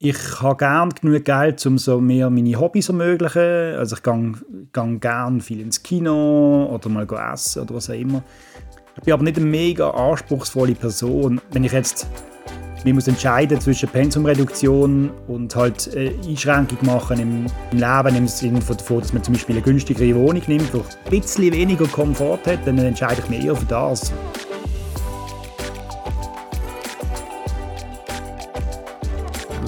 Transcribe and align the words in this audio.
Ich 0.00 0.40
habe 0.40 0.56
gerne 0.56 0.92
genug 0.94 1.24
Geld, 1.24 1.66
um 1.66 1.76
so 1.76 2.00
mehr 2.00 2.30
meine 2.30 2.54
Hobbys 2.54 2.86
zu 2.86 2.92
ermöglichen. 2.92 3.74
Also 3.76 3.96
ich 3.96 4.02
gehe, 4.04 4.98
gerne 5.00 5.40
viel 5.40 5.60
ins 5.60 5.82
Kino 5.82 6.70
oder 6.72 6.88
mal 6.88 7.04
essen 7.32 7.62
oder 7.62 7.74
was 7.74 7.90
auch 7.90 7.94
immer. 7.94 8.22
Ich 8.96 9.02
bin 9.02 9.12
aber 9.12 9.24
nicht 9.24 9.38
eine 9.38 9.46
mega 9.46 9.90
anspruchsvolle 9.90 10.76
Person. 10.76 11.40
Wenn 11.50 11.64
ich 11.64 11.72
jetzt 11.72 12.06
man 12.84 12.94
muss 12.94 13.08
entscheiden 13.08 13.60
zwischen 13.60 13.88
Pensumreduktion 13.88 15.10
und 15.26 15.56
halt 15.56 15.92
äh, 15.94 16.12
Einschränkung 16.24 16.78
machen 16.82 17.18
im, 17.18 17.46
im 17.72 17.78
Leben, 17.78 18.16
im 18.16 18.28
Sinne 18.28 18.60
davon, 18.60 19.00
dass 19.00 19.12
man 19.12 19.24
zum 19.24 19.34
Beispiel 19.34 19.56
eine 19.56 19.64
günstigere 19.64 20.14
Wohnung 20.14 20.42
nimmt, 20.46 20.72
die 20.72 20.78
ein 20.78 21.10
bisschen 21.10 21.52
weniger 21.52 21.88
Komfort 21.88 22.46
hat, 22.46 22.64
dann 22.66 22.78
entscheide 22.78 23.20
ich 23.20 23.28
mich 23.28 23.44
eher 23.44 23.56
für 23.56 23.66
das. 23.66 24.12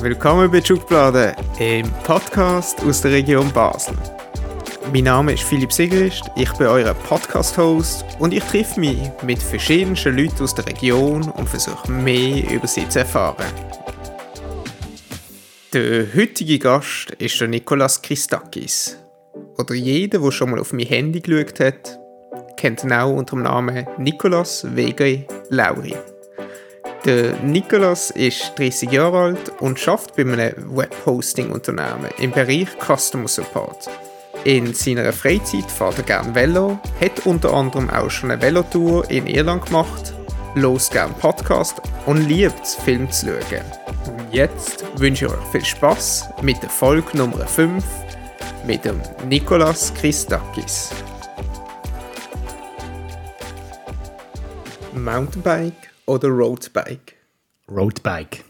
Willkommen 0.03 0.51
bei 0.51 0.63
Schublade, 0.63 1.37
im 1.59 1.93
Podcast 2.05 2.83
aus 2.85 3.03
der 3.03 3.13
Region 3.13 3.53
Basel. 3.53 3.95
Mein 4.95 5.05
Name 5.05 5.35
ist 5.35 5.43
Philipp 5.43 5.71
Sigrist, 5.71 6.25
ich 6.37 6.51
bin 6.55 6.69
euer 6.69 6.95
Podcast-Host 6.95 8.07
und 8.19 8.33
ich 8.33 8.43
treffe 8.45 8.81
mich 8.81 8.99
mit 9.23 9.43
verschiedensten 9.43 10.17
Leuten 10.17 10.43
aus 10.43 10.55
der 10.55 10.65
Region 10.65 11.29
und 11.29 11.47
versuche 11.47 11.93
mehr 11.93 12.51
über 12.51 12.67
sie 12.67 12.89
zu 12.89 13.01
erfahren. 13.01 13.45
Der 15.75 16.07
heutige 16.17 16.59
Gast 16.59 17.11
ist 17.19 17.39
der 17.39 17.49
Nikolas 17.49 18.01
Christakis. 18.01 18.97
Oder 19.59 19.75
jeder, 19.75 20.19
der 20.19 20.31
schon 20.31 20.53
mal 20.53 20.61
auf 20.61 20.73
mein 20.73 20.87
Handy 20.87 21.21
geschaut 21.21 21.61
hat, 21.61 22.01
kennt 22.57 22.85
ihn 22.85 22.93
auch 22.95 23.13
unter 23.13 23.37
dem 23.37 23.43
Namen 23.43 23.87
Nikolas 23.99 24.65
Wege 24.75 25.27
Lauri. 25.51 25.95
Der 27.07 27.33
Nicolas 27.41 28.11
ist 28.11 28.53
30 28.59 28.93
Jahre 28.93 29.19
alt 29.19 29.53
und 29.61 29.89
arbeitet 29.89 30.17
bei 30.17 30.23
einem 30.23 30.77
Webhosting-Unternehmen 30.77 32.11
im 32.19 32.31
Bereich 32.31 32.69
Customer 32.79 33.27
Support. 33.27 33.89
In 34.45 34.75
seiner 34.75 35.11
Freizeit 35.15 35.71
fährt 35.71 35.97
er 35.97 36.05
gerne 36.05 36.35
Velo, 36.35 36.79
hat 37.01 37.25
unter 37.25 37.55
anderem 37.55 37.89
auch 37.89 38.11
schon 38.11 38.31
eine 38.31 38.43
Velotour 38.43 39.11
in 39.11 39.27
Irland 39.27 39.65
gemacht, 39.65 40.13
los 40.55 40.91
gerne 40.91 41.15
Podcast 41.15 41.81
und 42.05 42.29
liebt 42.29 42.63
es, 42.63 42.75
Film 42.75 43.11
zu 43.11 43.27
schauen. 43.27 43.65
Und 44.07 44.35
jetzt 44.35 44.85
wünsche 45.01 45.25
ich 45.25 45.33
euch 45.33 45.47
viel 45.53 45.65
Spaß 45.65 46.29
mit 46.43 46.63
der 46.63 46.71
Folge 46.71 47.17
Nummer 47.17 47.47
5 47.47 47.83
mit 48.67 48.85
dem 48.85 49.01
Nicolas 49.27 49.95
Christakis. 49.95 50.91
Mountainbike 54.93 55.90
oder 56.11 56.29
Roadbike? 56.29 57.15
Roadbike. 57.69 58.45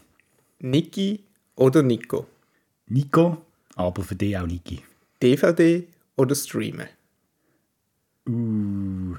Niki 0.61 1.23
oder 1.55 1.83
Nico? 1.83 2.25
Nico, 2.87 3.45
aber 3.75 4.01
für 4.01 4.15
dich 4.15 4.35
auch 4.35 4.47
Niki. 4.47 4.81
DVD 5.21 5.87
oder 6.15 6.33
Streamen? 6.33 6.87
Uh, 8.27 9.15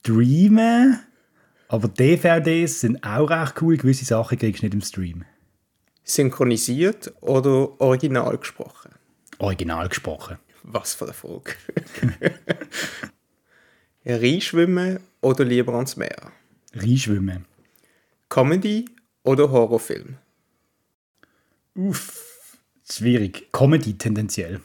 streamen, 0.00 1.00
aber 1.66 1.88
DVDs 1.88 2.80
sind 2.80 3.02
auch 3.02 3.30
recht 3.30 3.60
cool. 3.60 3.76
Gewisse 3.76 4.04
Sachen 4.04 4.38
kriegst 4.38 4.62
du 4.62 4.66
nicht 4.66 4.74
im 4.74 4.80
Stream. 4.80 5.24
Synchronisiert 6.04 7.12
oder 7.20 7.80
original 7.80 8.38
gesprochen? 8.38 8.92
Original 9.38 9.88
gesprochen. 9.88 10.38
Was 10.62 10.94
für 10.94 11.06
eine 11.06 11.14
Frage. 11.14 11.54
Reinschwimmen 14.06 15.00
oder 15.20 15.44
lieber 15.44 15.74
ans 15.74 15.96
Meer? 15.96 16.32
Reinschwimmen. 16.74 17.44
Comedy 18.28 18.86
oder 19.24 19.50
Horrorfilm? 19.50 20.16
Uff, 21.74 22.58
schwierig. 22.90 23.52
Comedy 23.52 23.98
tendenziell. 23.98 24.60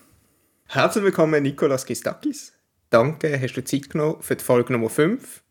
Herzlich 0.68 1.04
willkommen, 1.04 1.44
Nikolas 1.44 1.86
Gistakis. 1.86 2.54
Danke, 2.90 3.40
hast 3.42 3.54
du 3.54 3.64
Zeit 3.64 3.90
genommen 3.90 4.22
für 4.22 4.38
die 4.38 4.44
Folge 4.44 4.72
Nummer 4.72 4.90
5. 4.90 5.44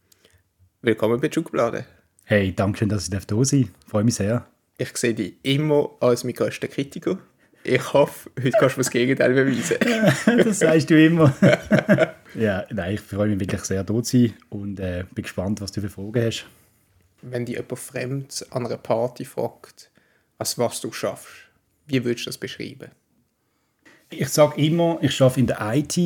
Willkommen 0.80 1.20
bei 1.20 1.30
Schublade. 1.30 1.84
Hey, 2.24 2.54
danke 2.54 2.78
schön, 2.78 2.88
dass 2.88 3.04
ich 3.04 3.10
da 3.10 3.44
sein 3.44 3.62
darf. 3.62 3.90
Freue 3.90 4.04
mich 4.04 4.14
sehr. 4.14 4.46
Ich 4.78 4.96
sehe 4.96 5.14
dich 5.14 5.34
immer 5.42 5.90
als 6.00 6.24
mein 6.24 6.34
größter 6.34 6.68
Kritiker. 6.68 7.18
Ich 7.68 7.92
hoffe, 7.92 8.30
heute 8.38 8.52
kannst 8.60 8.76
du 8.76 8.80
das 8.80 8.90
Gegenteil 8.90 9.34
beweisen. 9.34 9.76
das 10.44 10.60
sagst 10.60 10.88
du 10.88 11.04
immer. 11.04 11.34
ja, 12.36 12.64
nein, 12.70 12.94
ich 12.94 13.00
freue 13.00 13.30
mich 13.30 13.40
wirklich 13.40 13.62
sehr, 13.62 13.84
hier 13.84 14.02
zu 14.04 14.18
sein 14.18 14.34
und 14.50 14.78
äh, 14.78 15.04
bin 15.12 15.24
gespannt, 15.24 15.60
was 15.60 15.72
du 15.72 15.80
für 15.80 15.88
Fragen 15.88 16.26
hast. 16.26 16.46
Wenn 17.22 17.44
dich 17.44 17.56
jemand 17.56 17.78
fremd 17.80 18.46
an 18.50 18.66
einer 18.66 18.76
Party 18.76 19.24
fragt, 19.24 19.90
als 20.38 20.56
was 20.58 20.80
du 20.80 20.92
schaffst, 20.92 21.26
wie 21.88 22.04
würdest 22.04 22.26
du 22.26 22.28
das 22.28 22.38
beschreiben? 22.38 22.92
Ich 24.10 24.28
sage 24.28 24.64
immer, 24.64 24.98
ich 25.02 25.20
arbeite 25.20 25.40
in 25.40 25.46
der 25.48 25.58
IT 25.74 25.96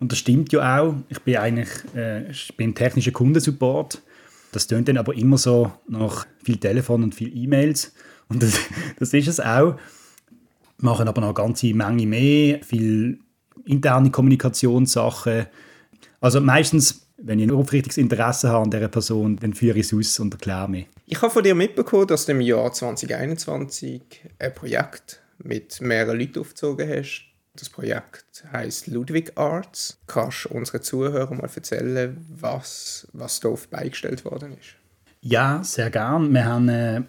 und 0.00 0.10
das 0.10 0.18
stimmt 0.18 0.54
ja 0.54 0.80
auch. 0.80 0.94
Ich 1.10 1.20
bin 1.20 1.36
eigentlich 1.36 1.68
äh, 1.94 2.30
ich 2.30 2.56
bin 2.56 2.70
im 2.70 2.74
technischen 2.74 3.12
Kundensupport. 3.12 4.00
Das 4.52 4.66
tönt 4.66 4.88
dann 4.88 4.96
aber 4.96 5.14
immer 5.14 5.36
so 5.36 5.70
nach 5.86 6.26
viel 6.42 6.56
Telefon 6.56 7.02
und 7.02 7.14
viel 7.14 7.36
E-Mails 7.36 7.92
und 8.28 8.42
das, 8.42 8.58
das 8.98 9.12
ist 9.12 9.28
es 9.28 9.38
auch 9.38 9.76
machen 10.78 11.08
aber 11.08 11.20
noch 11.20 11.28
eine 11.28 11.34
ganze 11.34 11.74
Menge 11.74 12.06
mehr, 12.06 12.62
viel 12.62 13.18
interne 13.64 14.10
Kommunikationssachen. 14.10 15.46
Also 16.20 16.40
meistens, 16.40 17.06
wenn 17.18 17.38
ich 17.38 17.48
ein 17.48 17.54
aufrichtiges 17.54 17.98
Interesse 17.98 18.48
habe 18.48 18.64
an 18.64 18.70
dieser 18.70 18.88
Person, 18.88 19.36
dann 19.36 19.54
führe 19.54 19.78
ich 19.78 19.92
es 19.92 19.94
aus 19.94 20.18
und 20.20 20.34
erkläre 20.34 20.68
mich. 20.68 20.86
Ich 21.06 21.20
habe 21.20 21.32
von 21.32 21.42
dir 21.42 21.54
mitbekommen, 21.54 22.06
dass 22.06 22.26
du 22.26 22.32
im 22.32 22.40
Jahr 22.40 22.72
2021 22.72 24.02
ein 24.38 24.54
Projekt 24.54 25.20
mit 25.38 25.80
mehreren 25.80 26.18
Leuten 26.18 26.40
aufgezogen 26.40 26.88
hast. 26.88 27.24
Das 27.54 27.68
Projekt 27.68 28.44
heißt 28.52 28.86
Ludwig 28.86 29.32
Arts. 29.36 29.98
Kannst 30.06 30.44
du 30.44 30.50
unseren 30.50 30.82
Zuhörern 30.82 31.38
mal 31.38 31.50
erzählen, 31.52 32.16
was, 32.28 33.08
was 33.12 33.40
da 33.40 33.48
auf 33.48 33.68
beigestellt 33.68 34.24
worden 34.24 34.52
ist? 34.52 34.76
Ja, 35.20 35.60
sehr 35.64 35.90
gern. 35.90 36.32
Wir 36.32 36.44
haben, 36.44 36.68
äh, 36.68 37.02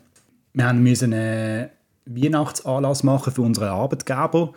wir 0.54 0.66
haben 0.66 0.82
müssen 0.82 1.14
eine 1.14 1.72
Weihnachtsanlass 2.10 3.04
machen 3.04 3.34
für 3.34 3.42
unsere 3.42 3.72
Arbeitgeber 3.72 4.54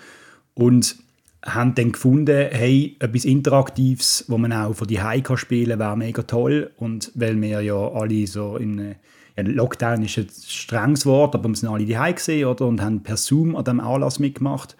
und 0.54 0.96
haben 1.44 1.74
dann 1.74 1.92
gefunden, 1.92 2.48
hey, 2.50 2.96
etwas 3.00 3.24
Interaktives, 3.24 4.24
wo 4.28 4.38
man 4.38 4.52
auch 4.52 4.74
von 4.74 4.86
die 4.86 4.96
kann 4.96 5.36
spielen 5.36 5.78
wäre 5.78 5.96
mega 5.96 6.22
toll. 6.22 6.70
Und 6.76 7.10
weil 7.14 7.40
wir 7.40 7.60
ja 7.62 7.74
alle 7.74 8.26
so 8.26 8.56
in 8.56 8.94
ja, 9.36 9.42
Lockdown 9.42 10.04
ist 10.04 10.18
ein 10.18 10.28
strenges 10.30 11.04
Wort, 11.04 11.34
aber 11.34 11.48
wir 11.48 11.56
sind 11.56 11.68
alle 11.68 11.84
die 11.84 12.14
gesehen 12.14 12.46
oder? 12.46 12.66
und 12.66 12.80
haben 12.80 13.02
per 13.02 13.16
Zoom 13.16 13.56
an 13.56 13.64
diesem 13.64 13.80
Anlass 13.80 14.18
mitgemacht. 14.18 14.76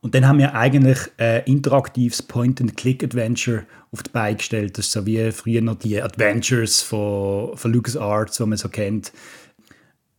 Und 0.00 0.14
dann 0.14 0.26
haben 0.28 0.38
wir 0.38 0.54
eigentlich 0.54 0.98
ein 1.18 1.42
interaktives 1.44 2.22
Point-and-Click-Adventure 2.22 3.64
auf 3.90 4.02
die 4.02 4.10
Beine 4.10 4.36
gestellt. 4.36 4.78
Das 4.78 4.86
ist 4.86 4.92
so 4.92 5.04
wie 5.04 5.32
früher 5.32 5.62
noch 5.62 5.76
die 5.76 6.00
Adventures 6.00 6.80
von, 6.80 7.56
von 7.56 7.72
LucasArts, 7.72 8.36
die 8.36 8.46
man 8.46 8.56
so 8.56 8.68
kennt 8.68 9.12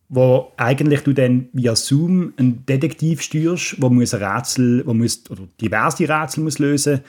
wo 0.08 0.52
eigentlich 0.56 1.02
du 1.02 1.12
dann 1.12 1.48
via 1.52 1.76
Zoom 1.76 2.32
einen 2.36 2.64
Detektiv 2.64 3.20
steuerst, 3.22 3.80
wo 3.80 3.90
muss 3.90 4.14
ein 4.14 4.22
Rätsel, 4.22 4.86
wo 4.86 4.94
muss, 4.94 5.22
oder 5.30 5.42
diverse 5.60 6.08
Rätsel 6.08 6.44
muss 6.44 6.58
lösen, 6.58 7.02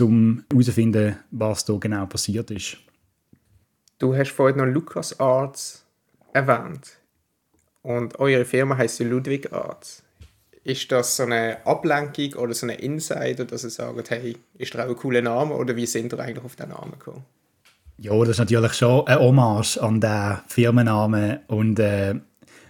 um 0.00 0.44
herauszufinden, 0.50 1.16
was 1.30 1.64
da 1.64 1.74
genau 1.74 2.06
passiert 2.06 2.50
ist. 2.50 2.76
Du 3.98 4.14
hast 4.14 4.30
vorhin 4.30 4.58
noch 4.58 4.66
Lucas 4.66 5.18
Arts 5.18 5.84
erwähnt 6.32 6.98
und 7.82 8.18
eure 8.18 8.44
Firma 8.44 8.76
heißt 8.76 9.00
Ludwig 9.00 9.52
Arts. 9.52 10.02
Ist 10.64 10.90
das 10.90 11.16
so 11.16 11.24
eine 11.24 11.58
Ablenkung 11.66 12.34
oder 12.34 12.54
so 12.54 12.66
eine 12.66 12.76
Insider, 12.76 13.44
dass 13.44 13.64
ihr 13.64 13.70
sagt, 13.70 14.10
hey, 14.10 14.36
ist 14.56 14.74
das 14.74 14.86
auch 14.86 14.88
ein 14.88 14.96
cooler 14.96 15.20
Name 15.20 15.54
oder 15.54 15.76
wie 15.76 15.86
sind 15.86 16.12
ihr 16.12 16.18
eigentlich 16.18 16.44
auf 16.44 16.56
den 16.56 16.70
Namen 16.70 16.92
gekommen? 16.92 17.24
Ja, 17.98 18.18
das 18.20 18.30
ist 18.30 18.38
natürlich 18.38 18.72
schon 18.72 19.06
ein 19.06 19.18
Hommage 19.18 19.78
an 19.78 20.00
den 20.00 20.38
Firmennamen 20.48 21.40
und 21.46 21.78
äh, 21.78 22.14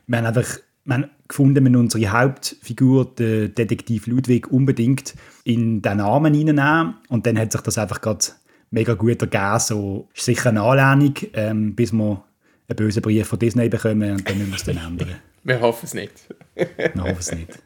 wir 0.06 0.18
haben 0.18 0.26
einfach 0.26 0.58
wir 0.86 0.94
haben 0.94 1.10
gefunden, 1.28 1.64
wir 1.64 1.78
unsere 1.78 2.12
Hauptfigur, 2.12 3.14
den 3.14 3.54
Detektiv 3.54 4.06
Ludwig, 4.06 4.52
unbedingt 4.52 5.14
in 5.44 5.80
den 5.80 5.96
Namen 5.96 6.34
hineinnehmen. 6.34 6.96
Und 7.08 7.26
dann 7.26 7.38
hat 7.38 7.52
sich 7.52 7.62
das 7.62 7.78
einfach 7.78 8.02
gerade 8.02 8.26
mega 8.70 8.94
gut 8.94 9.22
ergeben. 9.22 9.58
So 9.60 10.08
ist 10.14 10.24
sicher 10.24 10.50
eine 10.50 10.62
Anlehnung, 10.62 11.14
ähm, 11.32 11.74
bis 11.74 11.92
wir 11.92 12.22
einen 12.68 12.76
bösen 12.76 13.02
Brief 13.02 13.26
von 13.26 13.38
Disney 13.38 13.68
bekommen 13.68 14.12
und 14.12 14.28
dann 14.28 14.38
müssen 14.38 14.50
wir 14.50 14.56
es 14.56 14.64
dann 14.64 14.76
ändern. 14.76 15.16
wir 15.44 15.60
hoffen 15.60 15.86
es 15.86 15.94
nicht. 15.94 16.12
wir 16.54 17.02
hoffen 17.02 17.16
es 17.18 17.32
nicht. 17.32 17.58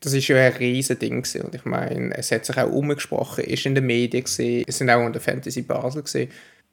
Das 0.00 0.12
ist 0.12 0.26
ja 0.26 0.36
ein 0.36 0.52
riesiges 0.54 0.98
Ding 0.98 1.44
und 1.44 1.54
ich 1.54 1.64
meine, 1.64 2.16
es 2.16 2.32
hat 2.32 2.44
sich 2.44 2.58
auch 2.58 2.72
umgesprochen, 2.72 3.44
ist 3.44 3.66
in 3.66 3.76
den 3.76 3.86
Medien 3.86 4.24
gesehen, 4.24 4.64
es 4.66 4.78
sind 4.78 4.90
auch 4.90 5.06
in 5.06 5.12
der 5.12 5.22
Fantasy 5.22 5.62
Basel 5.62 6.02
gesehen. 6.02 6.28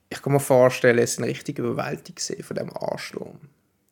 Ich 0.10 0.20
kann 0.20 0.34
mir 0.34 0.40
vorstellen, 0.40 0.98
es 0.98 1.12
ist 1.12 1.20
eine 1.20 1.28
richtige 1.28 1.62
Überwältigung 1.62 2.44
von 2.44 2.56
dem 2.58 2.76
Ansturm. 2.76 3.40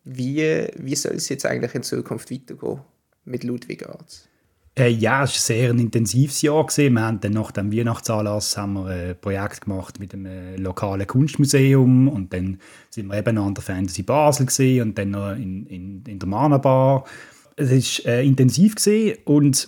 Wie, 0.10 0.68
wie 0.78 0.96
soll 0.96 1.16
es 1.16 1.28
jetzt 1.28 1.46
eigentlich 1.46 1.76
in 1.76 1.84
Zukunft 1.84 2.32
weitergehen 2.32 2.80
mit 3.26 3.44
Ludwig 3.44 3.88
Arz? 3.88 4.30
Äh, 4.78 4.90
ja, 4.90 5.24
es 5.24 5.50
war 5.50 5.56
ein 5.56 5.60
sehr 5.60 5.70
intensives 5.72 6.42
Jahr. 6.42 6.66
Gewesen. 6.66 6.94
Wir 6.94 7.02
haben 7.02 7.20
dann 7.20 7.34
nach 7.34 7.52
dem 7.52 7.74
Weihnachtsanlass 7.74 8.56
haben 8.58 8.74
wir 8.74 8.86
ein 8.86 9.16
Projekt 9.20 9.62
gemacht 9.62 10.00
mit 10.00 10.14
einem 10.14 10.28
äh, 10.28 10.56
lokalen 10.56 11.06
Kunstmuseum 11.06 12.08
und 12.08 12.32
dann 12.32 12.60
sind 12.90 13.08
wir 13.08 13.18
eben 13.18 13.38
an 13.38 13.54
der 13.54 13.64
Fantasy 13.64 14.04
Basel 14.04 14.82
und 14.82 14.98
dann 14.98 15.12
noch 15.12 15.32
in, 15.32 15.66
in, 15.66 16.04
in 16.08 16.20
der 16.20 16.30
Mana 16.30 16.58
Bar. 16.58 17.04
Es 17.58 18.06
war 18.06 18.14
äh, 18.14 18.26
intensiv 18.26 18.76
gewesen 18.76 19.18
und 19.26 19.68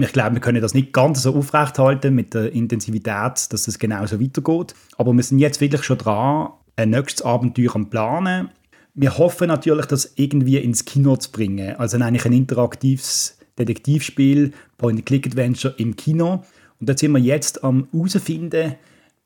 ich 0.00 0.12
glaube, 0.12 0.36
wir 0.36 0.40
können 0.40 0.62
das 0.62 0.74
nicht 0.74 0.92
ganz 0.92 1.22
so 1.22 1.34
aufrechthalten 1.34 2.14
mit 2.14 2.34
der 2.34 2.52
Intensivität, 2.52 3.52
dass 3.52 3.64
das 3.64 3.78
genau 3.78 4.06
so 4.06 4.20
weitergeht. 4.20 4.74
Aber 4.96 5.12
wir 5.12 5.22
sind 5.22 5.38
jetzt 5.38 5.60
wirklich 5.60 5.82
schon 5.82 5.98
dran, 5.98 6.50
ein 6.76 6.90
nächstes 6.90 7.24
Abenteuer 7.24 7.74
am 7.74 7.88
Planen. 7.88 8.50
Wir 8.94 9.16
hoffen 9.16 9.48
natürlich, 9.48 9.86
das 9.86 10.12
irgendwie 10.16 10.58
ins 10.58 10.84
Kino 10.84 11.16
zu 11.16 11.30
bringen. 11.30 11.76
Also 11.76 11.96
eigentlich 11.96 12.26
ein 12.26 12.32
interaktives 12.32 13.38
Detektivspiel, 13.58 14.52
Point-and-Click-Adventure 14.78 15.74
im 15.78 15.96
Kino. 15.96 16.44
Und 16.78 16.88
da 16.88 16.96
sind 16.96 17.12
wir 17.12 17.20
jetzt 17.20 17.64
am 17.64 17.88
herausfinden, 17.92 18.74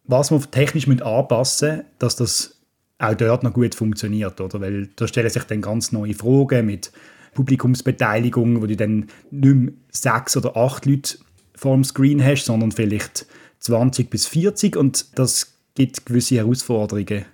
was 0.04 0.30
wir 0.30 0.40
technisch 0.50 0.88
anpassen 0.88 1.68
müssen, 1.68 1.84
dass 1.98 2.16
das 2.16 2.60
auch 2.98 3.14
dort 3.14 3.42
noch 3.42 3.52
gut 3.52 3.74
funktioniert. 3.74 4.40
Oder? 4.40 4.60
Weil 4.60 4.88
da 4.96 5.08
stellen 5.08 5.30
sich 5.30 5.44
dann 5.44 5.62
ganz 5.62 5.92
neue 5.92 6.14
Fragen 6.14 6.66
mit 6.66 6.92
Publikumsbeteiligung, 7.34 8.62
wo 8.62 8.66
du 8.66 8.76
dann 8.76 9.08
nicht 9.30 9.54
mehr 9.54 9.72
sechs 9.90 10.36
oder 10.36 10.56
acht 10.56 10.86
Leute 10.86 11.18
vor 11.54 11.74
dem 11.74 11.84
Screen 11.84 12.24
hast, 12.24 12.46
sondern 12.46 12.72
vielleicht 12.72 13.26
20 13.60 14.10
bis 14.10 14.26
40 14.26 14.76
und 14.76 15.18
das 15.18 15.54
gibt 15.74 16.06
gewisse 16.06 16.36
Herausforderungen. 16.36 17.24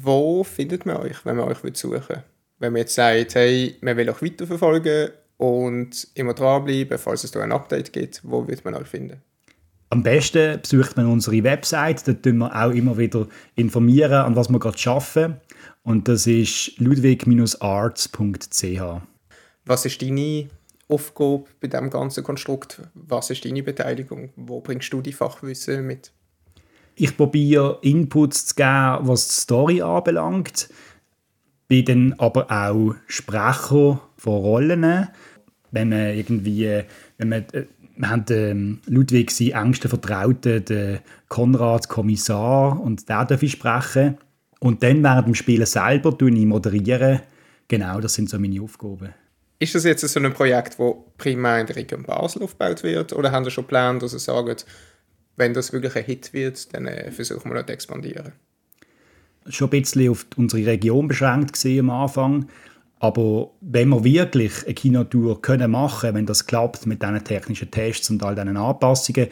Wo 0.00 0.42
findet 0.42 0.86
man 0.86 0.96
euch, 0.96 1.26
wenn 1.26 1.36
man 1.36 1.48
euch 1.48 1.58
suchen 1.74 2.02
will? 2.08 2.22
Wenn 2.58 2.72
man 2.72 2.80
jetzt 2.80 2.94
sagt, 2.94 3.34
hey, 3.34 3.76
man 3.82 3.96
will 3.96 4.08
euch 4.08 4.22
weiterverfolgen 4.22 5.10
und 5.36 6.08
immer 6.14 6.32
dranbleiben, 6.32 6.98
falls 6.98 7.24
es 7.24 7.32
da 7.32 7.40
ein 7.40 7.52
Update 7.52 7.92
gibt, 7.92 8.22
wo 8.24 8.48
wird 8.48 8.64
man 8.64 8.74
euch 8.74 8.86
finden? 8.86 9.20
Am 9.90 10.02
besten 10.02 10.62
besucht 10.62 10.96
man 10.96 11.06
unsere 11.06 11.44
Website, 11.44 12.08
da 12.08 12.14
tun 12.14 12.38
wir 12.38 12.56
auch 12.56 12.70
immer 12.70 12.96
wieder 12.96 13.28
informieren, 13.56 14.12
an 14.12 14.34
was 14.34 14.48
wir 14.48 14.58
gerade 14.58 14.78
arbeiten. 14.88 15.36
Und 15.82 16.08
das 16.08 16.26
ist 16.26 16.78
ludwig-arts.ch. 16.78 18.82
Was 19.66 19.84
ist 19.84 20.00
deine 20.00 20.48
Aufgabe 20.88 21.44
bei 21.60 21.68
diesem 21.68 21.90
ganzen 21.90 22.24
Konstrukt? 22.24 22.80
Was 22.94 23.28
ist 23.28 23.44
deine 23.44 23.62
Beteiligung? 23.62 24.30
Wo 24.36 24.60
bringst 24.60 24.90
du 24.92 25.02
die 25.02 25.12
Fachwissen 25.12 25.86
mit? 25.86 26.12
Ich 26.94 27.16
probiere 27.16 27.78
Inputs 27.82 28.46
zu 28.46 28.54
geben, 28.54 28.98
was 29.02 29.28
die 29.28 29.34
Story 29.34 29.82
anbelangt. 29.82 30.68
Bin 31.68 31.84
dann 31.84 32.14
aber 32.18 32.50
auch 32.50 32.94
Sprecher 33.06 34.00
von 34.16 34.32
Rollen. 34.34 35.08
Wenn 35.70 35.88
man 35.88 36.14
irgendwie, 36.14 36.82
wenn 37.18 37.28
man, 37.28 37.44
äh, 37.52 37.64
wir 37.96 38.10
haben 38.10 38.24
den 38.24 38.80
Ludwig 38.86 39.30
seinen 39.30 39.52
engsten 39.52 39.88
Vertrauten, 39.88 40.64
den 40.64 40.98
Konrad 41.28 41.88
Kommissar, 41.88 42.80
und 42.80 43.08
der 43.08 43.24
darf 43.24 43.42
ich 43.42 43.52
sprechen. 43.52 44.18
Und 44.60 44.82
dann 44.82 45.02
während 45.02 45.26
dem 45.26 45.34
Spielen 45.34 45.66
selber 45.66 46.16
moderieren. 46.20 47.20
Genau, 47.68 48.00
das 48.00 48.14
sind 48.14 48.28
so 48.28 48.38
meine 48.38 48.60
Aufgaben. 48.60 49.14
Ist 49.58 49.74
das 49.74 49.84
jetzt 49.84 50.06
so 50.06 50.20
ein 50.20 50.34
Projekt, 50.34 50.78
das 50.78 50.94
primär 51.16 51.60
in 51.60 51.66
der 51.66 51.76
Region 51.76 52.02
Basel 52.02 52.42
aufgebaut 52.42 52.82
wird? 52.82 53.12
Oder 53.12 53.30
haben 53.30 53.44
Sie 53.44 53.50
schon 53.50 53.64
geplant, 53.64 54.02
dass 54.02 54.10
Sie 54.10 54.18
sagen, 54.18 54.56
wenn 55.42 55.54
das 55.54 55.72
wirklich 55.72 55.96
ein 55.96 56.04
Hit 56.04 56.32
wird, 56.32 56.72
dann 56.72 56.86
äh, 56.86 57.10
versuchen 57.10 57.50
wir 57.50 57.54
das 57.56 57.66
zu 57.66 57.72
expandieren? 57.72 58.32
Schon 59.48 59.68
ein 59.68 59.82
bisschen 59.82 60.10
auf 60.10 60.26
unsere 60.36 60.66
Region 60.66 61.08
beschränkt 61.08 61.64
am 61.66 61.90
Anfang. 61.90 62.48
Aber 63.00 63.50
wenn 63.60 63.88
wir 63.88 64.04
wirklich 64.04 64.64
eine 64.64 64.74
Kinotour 64.74 65.42
können 65.42 65.72
machen 65.72 66.14
wenn 66.14 66.26
das 66.26 66.46
klappt 66.46 66.86
mit 66.86 67.02
diesen 67.02 67.24
technischen 67.24 67.70
Tests 67.70 68.08
und 68.10 68.22
all 68.22 68.36
diesen 68.36 68.56
Anpassungen, 68.56 69.26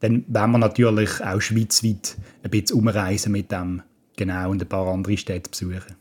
dann 0.00 0.24
werden 0.28 0.52
wir 0.52 0.58
natürlich 0.58 1.24
auch 1.24 1.40
schweizweit 1.40 2.16
ein 2.42 2.50
bisschen 2.50 2.78
umreisen 2.78 3.32
mit 3.32 3.50
dem 3.50 3.82
Genau, 4.16 4.50
und 4.50 4.62
ein 4.62 4.68
paar 4.68 4.86
andere 4.86 5.16
Städte 5.16 5.50
besuchen. 5.50 5.96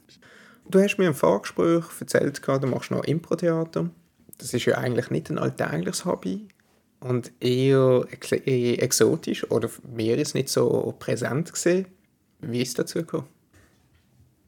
Du 0.69 0.79
hast 0.79 0.97
mir 0.97 1.07
im 1.07 1.15
Vorgespräch 1.15 1.83
erzählt, 1.99 2.41
du 2.45 2.67
machst 2.67 2.91
noch 2.91 3.03
Impro-Theater. 3.03 3.89
Das 4.37 4.53
ist 4.53 4.65
ja 4.65 4.77
eigentlich 4.77 5.09
nicht 5.09 5.29
ein 5.29 5.39
alltägliches 5.39 6.05
Hobby 6.05 6.47
und 7.03 7.31
eher 7.39 8.05
exotisch 8.09 9.49
oder 9.51 9.69
mir 9.95 10.17
ist 10.17 10.35
nicht 10.35 10.49
so 10.49 10.93
präsent 10.97 11.51
gesehen. 11.51 11.85
Wie 12.39 12.61
ist 12.61 12.69
es 12.69 12.73
dazu 12.75 12.99
gekommen? 12.99 13.27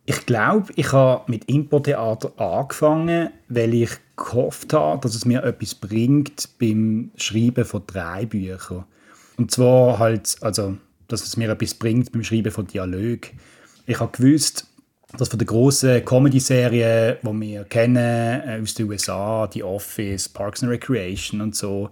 Ich 0.05 0.25
glaube, 0.25 0.71
ich 0.75 0.91
habe 0.91 1.29
mit 1.31 1.45
Impro-Theater 1.45 2.39
angefangen, 2.39 3.29
weil 3.49 3.73
ich 3.73 3.89
gehofft 4.15 4.71
habe, 4.73 5.01
dass 5.01 5.15
es 5.15 5.25
mir 5.25 5.43
etwas 5.43 5.75
bringt 5.75 6.49
beim 6.59 7.11
Schreiben 7.15 7.65
von 7.65 7.83
drei 7.87 8.25
Büchern. 8.25 8.85
Und 9.37 9.51
zwar 9.51 9.97
halt, 9.97 10.37
also, 10.41 10.77
dass 11.07 11.23
es 11.23 11.37
mir 11.37 11.49
etwas 11.49 11.73
bringt 11.73 12.11
beim 12.11 12.23
Schreiben 12.23 12.51
von 12.51 12.67
Dialog. 12.67 13.31
Ich 13.87 13.99
habe 13.99 14.15
gewusst, 14.15 14.67
dass 15.17 15.29
von 15.29 15.39
den 15.39 15.47
grossen 15.47 16.03
Comedy-Serien, 16.03 17.17
die 17.21 17.41
wir 17.41 17.63
kennen 17.65 17.97
äh, 17.97 18.59
aus 18.61 18.73
den 18.73 18.89
USA, 18.89 19.49
The 19.51 19.63
Office, 19.63 20.29
Parks 20.29 20.61
and 20.61 20.71
Recreation 20.71 21.41
und 21.41 21.55
so, 21.55 21.89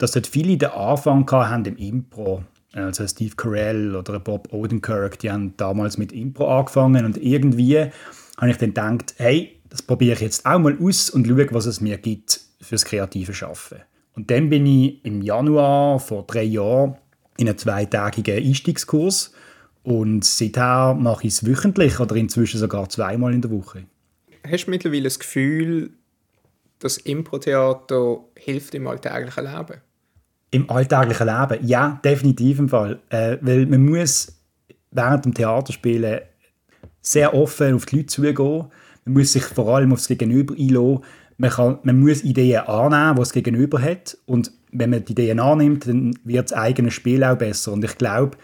dass 0.00 0.12
dort 0.12 0.26
viele 0.26 0.56
den 0.56 0.70
Anfang 0.70 1.30
haben 1.30 1.64
im 1.66 1.76
Impro. 1.76 2.42
Also 2.72 3.06
Steve 3.06 3.34
Carell 3.36 3.94
oder 3.94 4.18
Bob 4.18 4.52
Odenkirk, 4.52 5.18
die 5.18 5.30
haben 5.30 5.56
damals 5.56 5.98
mit 5.98 6.12
Impro 6.12 6.58
angefangen 6.58 7.04
und 7.04 7.16
irgendwie 7.16 7.90
habe 8.36 8.50
ich 8.50 8.56
dann 8.56 8.98
gedacht, 8.98 9.14
hey, 9.18 9.60
das 9.68 9.82
probiere 9.82 10.14
ich 10.14 10.20
jetzt 10.20 10.46
auch 10.46 10.58
mal 10.58 10.76
aus 10.80 11.10
und 11.10 11.26
schaue, 11.26 11.46
was 11.50 11.66
es 11.66 11.80
mir 11.80 11.98
gibt 11.98 12.40
fürs 12.60 12.84
kreative 12.84 13.34
Schaffen. 13.34 13.78
Und 14.14 14.30
dann 14.30 14.48
bin 14.48 14.66
ich 14.66 15.04
im 15.04 15.20
Januar 15.20 16.00
vor 16.00 16.24
drei 16.26 16.44
Jahren 16.44 16.96
in 17.36 17.48
einen 17.48 17.58
zweitägigen 17.58 18.42
Einstiegskurs 18.42 19.32
und 19.82 20.24
seither 20.24 20.94
mache 20.94 21.26
ich 21.26 21.34
es 21.34 21.46
wöchentlich 21.46 22.00
oder 22.00 22.16
inzwischen 22.16 22.58
sogar 22.58 22.88
zweimal 22.88 23.34
in 23.34 23.42
der 23.42 23.50
Woche. 23.50 23.84
Hast 24.48 24.66
du 24.66 24.70
mittlerweile 24.70 25.04
das 25.04 25.18
Gefühl, 25.18 25.90
dass 26.78 26.98
Impro-Theater 26.98 28.24
hilft 28.36 28.74
im 28.74 28.86
alltäglichen 28.86 29.44
Leben? 29.44 29.80
Im 30.50 30.68
alltäglichen 30.68 31.26
Leben? 31.26 31.66
Ja, 31.66 32.00
definitiv 32.04 32.58
im 32.58 32.68
Fall. 32.68 32.98
Äh, 33.08 33.38
weil 33.40 33.66
man 33.66 33.84
muss 33.84 34.40
während 34.90 35.24
dem 35.24 35.34
Theaterspielen 35.34 36.20
sehr 37.00 37.34
offen 37.34 37.74
auf 37.74 37.86
die 37.86 37.96
Leute 37.96 38.06
zugehen. 38.06 38.64
Man 39.04 39.14
muss 39.14 39.32
sich 39.32 39.44
vor 39.44 39.76
allem 39.76 39.92
aufs 39.92 40.08
Gegenüber 40.08 40.54
einlassen. 40.54 41.04
Man, 41.38 41.50
kann, 41.50 41.78
man 41.84 41.98
muss 41.98 42.22
Ideen 42.22 42.60
annehmen, 42.66 43.14
die 43.14 43.20
das 43.20 43.32
Gegenüber 43.32 43.80
hat. 43.80 44.18
Und 44.26 44.52
wenn 44.72 44.90
man 44.90 45.04
die 45.04 45.12
Ideen 45.12 45.40
annimmt, 45.40 45.86
dann 45.86 46.18
wird 46.24 46.50
das 46.50 46.58
eigene 46.58 46.90
Spiel 46.90 47.24
auch 47.24 47.38
besser. 47.38 47.72
Und 47.72 47.84
ich 47.84 47.96
glaube, 47.96 48.36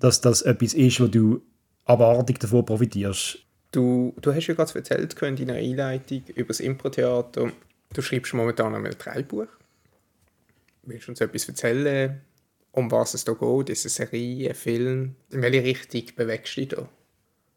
dass 0.00 0.20
das 0.20 0.42
etwas 0.42 0.74
ist, 0.74 1.00
wo 1.00 1.06
du 1.06 1.40
abartig 1.84 2.38
davon 2.38 2.64
profitierst. 2.64 3.38
Du, 3.72 4.14
du 4.20 4.34
hast 4.34 4.46
ja 4.46 4.54
gerade 4.54 4.74
erzählt 4.74 5.20
in 5.22 5.36
deiner 5.36 5.54
Einleitung 5.54 6.22
über 6.34 6.48
das 6.48 6.60
Impro-Theater. 6.60 7.50
Du 7.92 8.02
schreibst 8.02 8.34
momentan 8.34 8.74
ein 8.74 8.94
Drehbuch. 8.98 9.46
Willst 10.86 11.06
du 11.06 11.12
uns 11.12 11.20
etwas 11.20 11.48
erzählen, 11.48 12.20
um 12.72 12.90
was 12.90 13.14
es 13.14 13.24
da 13.24 13.32
geht? 13.32 13.70
Ist 13.70 13.86
es 13.86 14.00
eine 14.00 14.08
Serie, 14.08 14.48
ein 14.50 14.54
Film? 14.54 15.16
In 15.30 15.42
welche 15.42 15.64
Richtung 15.64 16.02
bewegst 16.16 16.56
du 16.56 16.60
dich 16.60 16.68
da? 16.70 16.88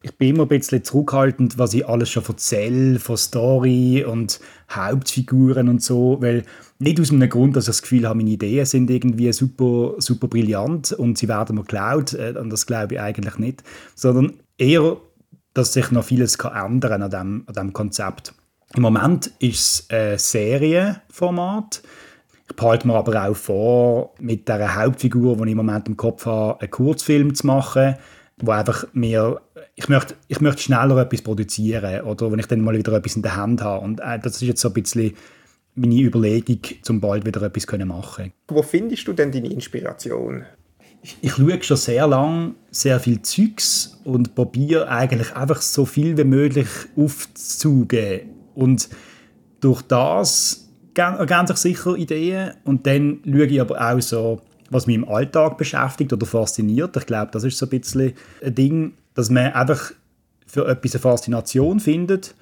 ich 0.02 0.16
bin 0.16 0.30
immer 0.30 0.44
ein 0.44 0.48
bisschen 0.48 0.84
zurückhaltend, 0.84 1.58
was 1.58 1.74
ich 1.74 1.86
alles 1.86 2.10
schon 2.10 2.24
erzähle, 2.24 3.00
von 3.00 3.16
Story 3.16 4.04
und 4.04 4.40
Hauptfiguren 4.70 5.68
und 5.68 5.82
so, 5.82 6.18
weil 6.20 6.44
nicht 6.78 7.00
aus 7.00 7.10
einem 7.10 7.28
Grund, 7.28 7.56
dass 7.56 7.64
ich 7.64 7.70
das 7.70 7.82
Gefühl 7.82 8.06
habe, 8.06 8.18
meine 8.18 8.30
Ideen 8.30 8.64
sind 8.64 8.90
irgendwie 8.90 9.32
super, 9.32 9.94
super 9.98 10.28
brillant 10.28 10.92
und 10.92 11.18
sie 11.18 11.26
werden 11.26 11.56
mir 11.56 11.62
geklaut, 11.62 12.12
äh, 12.12 12.34
und 12.38 12.50
das 12.50 12.66
glaube 12.66 12.94
ich 12.94 13.00
eigentlich 13.00 13.38
nicht, 13.38 13.64
sondern 13.96 14.34
eher, 14.56 14.98
dass 15.52 15.72
sich 15.72 15.90
noch 15.90 16.04
vieles 16.04 16.38
kann 16.38 16.72
ändern 16.72 17.02
an 17.02 17.10
dem, 17.10 17.42
an 17.46 17.54
dem 17.54 17.72
Konzept. 17.72 18.34
Im 18.76 18.82
Moment 18.82 19.32
ist 19.40 19.86
es 19.88 19.90
ein 19.90 20.18
Serienformat. 20.18 21.82
Ich 22.50 22.56
behalte 22.56 22.86
mir 22.86 22.94
aber 22.94 23.28
auch 23.28 23.36
vor, 23.36 24.14
mit 24.18 24.48
der 24.48 24.74
Hauptfigur, 24.74 25.36
die 25.36 25.42
ich 25.44 25.50
im 25.50 25.56
Moment 25.58 25.88
im 25.88 25.96
Kopf 25.96 26.26
habe, 26.26 26.60
einen 26.60 26.70
Kurzfilm 26.70 27.34
zu 27.34 27.46
machen, 27.46 27.96
wo 28.38 28.50
einfach 28.52 28.86
mir 28.92 29.40
ich 29.78 29.88
möchte, 29.88 30.14
ich 30.26 30.40
möchte 30.40 30.62
schneller 30.62 30.96
etwas 30.98 31.22
produzieren 31.22 32.02
oder? 32.02 32.32
Wenn 32.32 32.40
ich 32.40 32.46
dann 32.46 32.60
mal 32.60 32.76
wieder 32.76 32.92
etwas 32.92 33.14
in 33.14 33.22
der 33.22 33.36
Hand 33.36 33.62
habe. 33.62 33.84
Und 33.84 34.00
äh, 34.00 34.18
das 34.18 34.34
ist 34.34 34.42
jetzt 34.42 34.60
so 34.60 34.68
ein 34.68 34.74
bisschen 34.74 35.14
meine 35.76 36.00
Überlegung, 36.00 36.58
um 36.88 37.00
bald 37.00 37.24
wieder 37.24 37.42
etwas 37.42 37.66
können 37.66 37.86
machen. 37.86 38.32
Wo 38.48 38.62
findest 38.62 39.06
du 39.06 39.12
denn 39.12 39.30
deine 39.30 39.48
Inspiration? 39.48 40.44
Ich, 41.00 41.16
ich 41.20 41.32
schaue 41.32 41.62
schon 41.62 41.76
sehr 41.76 42.08
lange 42.08 42.54
sehr 42.72 42.98
viel 42.98 43.22
Zeugs 43.22 44.00
und 44.02 44.34
probiere 44.34 44.88
eigentlich 44.88 45.32
einfach 45.36 45.62
so 45.62 45.86
viel 45.86 46.16
wie 46.18 46.24
möglich 46.24 46.68
aufzuzugeben 46.96 48.30
und 48.56 48.88
durch 49.60 49.82
das 49.82 50.67
ergeben 50.98 51.46
sich 51.46 51.56
sicher 51.56 51.94
Ideen 51.96 52.54
und 52.64 52.86
dann 52.86 53.20
schaue 53.24 53.46
ich 53.46 53.60
aber 53.60 53.80
auch 53.80 54.00
so 54.00 54.40
was 54.70 54.86
mich 54.86 54.96
im 54.96 55.08
Alltag 55.08 55.56
beschäftigt 55.56 56.12
oder 56.12 56.26
fasziniert. 56.26 56.96
Ich 56.96 57.06
glaube, 57.06 57.30
das 57.32 57.44
ist 57.44 57.58
so 57.58 57.66
ein 57.66 57.70
bisschen 57.70 58.12
ein 58.44 58.54
Ding, 58.54 58.94
dass 59.14 59.30
man 59.30 59.52
einfach 59.52 59.92
für 60.46 60.66
etwas 60.68 60.94
eine 60.94 61.00
Faszination 61.00 61.80
findet 61.80 62.34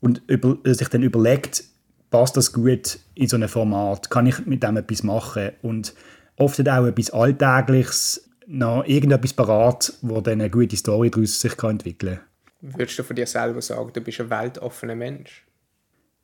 und 0.00 0.22
über, 0.26 0.58
sich 0.64 0.88
dann 0.88 1.02
überlegt, 1.02 1.64
passt 2.10 2.36
das 2.36 2.52
gut 2.52 2.98
in 3.14 3.28
so 3.28 3.36
ein 3.36 3.48
Format? 3.48 4.10
Kann 4.10 4.26
ich 4.26 4.46
mit 4.46 4.62
dem 4.62 4.76
etwas 4.76 5.02
machen? 5.02 5.50
Und 5.62 5.94
oft 6.36 6.58
hat 6.58 6.68
auch 6.68 6.86
etwas 6.86 7.10
Alltägliches 7.10 8.28
noch 8.46 8.84
irgendetwas 8.86 9.34
parat, 9.34 9.92
wo 10.00 10.20
dann 10.20 10.40
eine 10.40 10.50
gute 10.50 10.76
Story 10.76 11.10
daraus 11.10 11.40
sich 11.40 11.62
entwickeln 11.62 12.20
kann. 12.60 12.78
Würdest 12.78 12.98
du 12.98 13.02
von 13.02 13.14
dir 13.14 13.26
selber 13.26 13.60
sagen, 13.62 13.90
du 13.92 14.00
bist 14.00 14.20
ein 14.20 14.30
weltoffener 14.30 14.96
Mensch? 14.96 15.44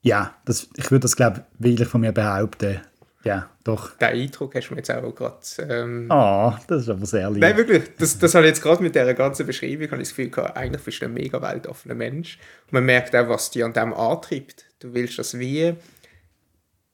Ja, 0.04 0.34
das, 0.44 0.68
ich 0.76 0.90
würde 0.90 1.00
das, 1.02 1.16
glaube 1.16 1.44
ich, 1.60 1.84
von 1.86 2.02
mir 2.02 2.12
behaupten. 2.12 2.80
Ja, 3.24 3.48
doch. 3.64 3.96
Den 3.96 4.08
Eindruck 4.08 4.54
hast 4.54 4.68
du 4.68 4.74
mir 4.74 4.80
jetzt 4.80 4.90
auch 4.90 5.14
gerade. 5.14 5.38
Ähm... 5.58 6.12
Ah, 6.12 6.60
das 6.66 6.82
ist 6.82 6.88
aber 6.90 7.06
sehr 7.06 7.30
lieb. 7.30 7.40
Nein, 7.40 7.56
wirklich. 7.56 7.84
Das, 7.98 8.18
das 8.18 8.34
habe 8.34 8.44
ich 8.44 8.50
jetzt 8.50 8.62
gerade 8.62 8.82
mit 8.82 8.94
dieser 8.94 9.14
ganzen 9.14 9.46
Beschreibung 9.46 9.90
habe 9.90 10.02
ich 10.02 10.08
das 10.08 10.16
Gefühl 10.16 10.28
gehabt, 10.28 10.58
eigentlich 10.58 10.82
bist 10.82 11.00
du 11.00 11.06
ein 11.06 11.14
mega 11.14 11.40
weltoffener 11.40 11.94
Mensch. 11.94 12.38
Und 12.66 12.74
man 12.74 12.84
merkt 12.84 13.16
auch, 13.16 13.30
was 13.30 13.50
dich 13.50 13.64
an 13.64 13.72
dem 13.72 13.94
antreibt. 13.94 14.66
Du 14.78 14.92
willst 14.92 15.18
das 15.18 15.38
wie 15.38 15.74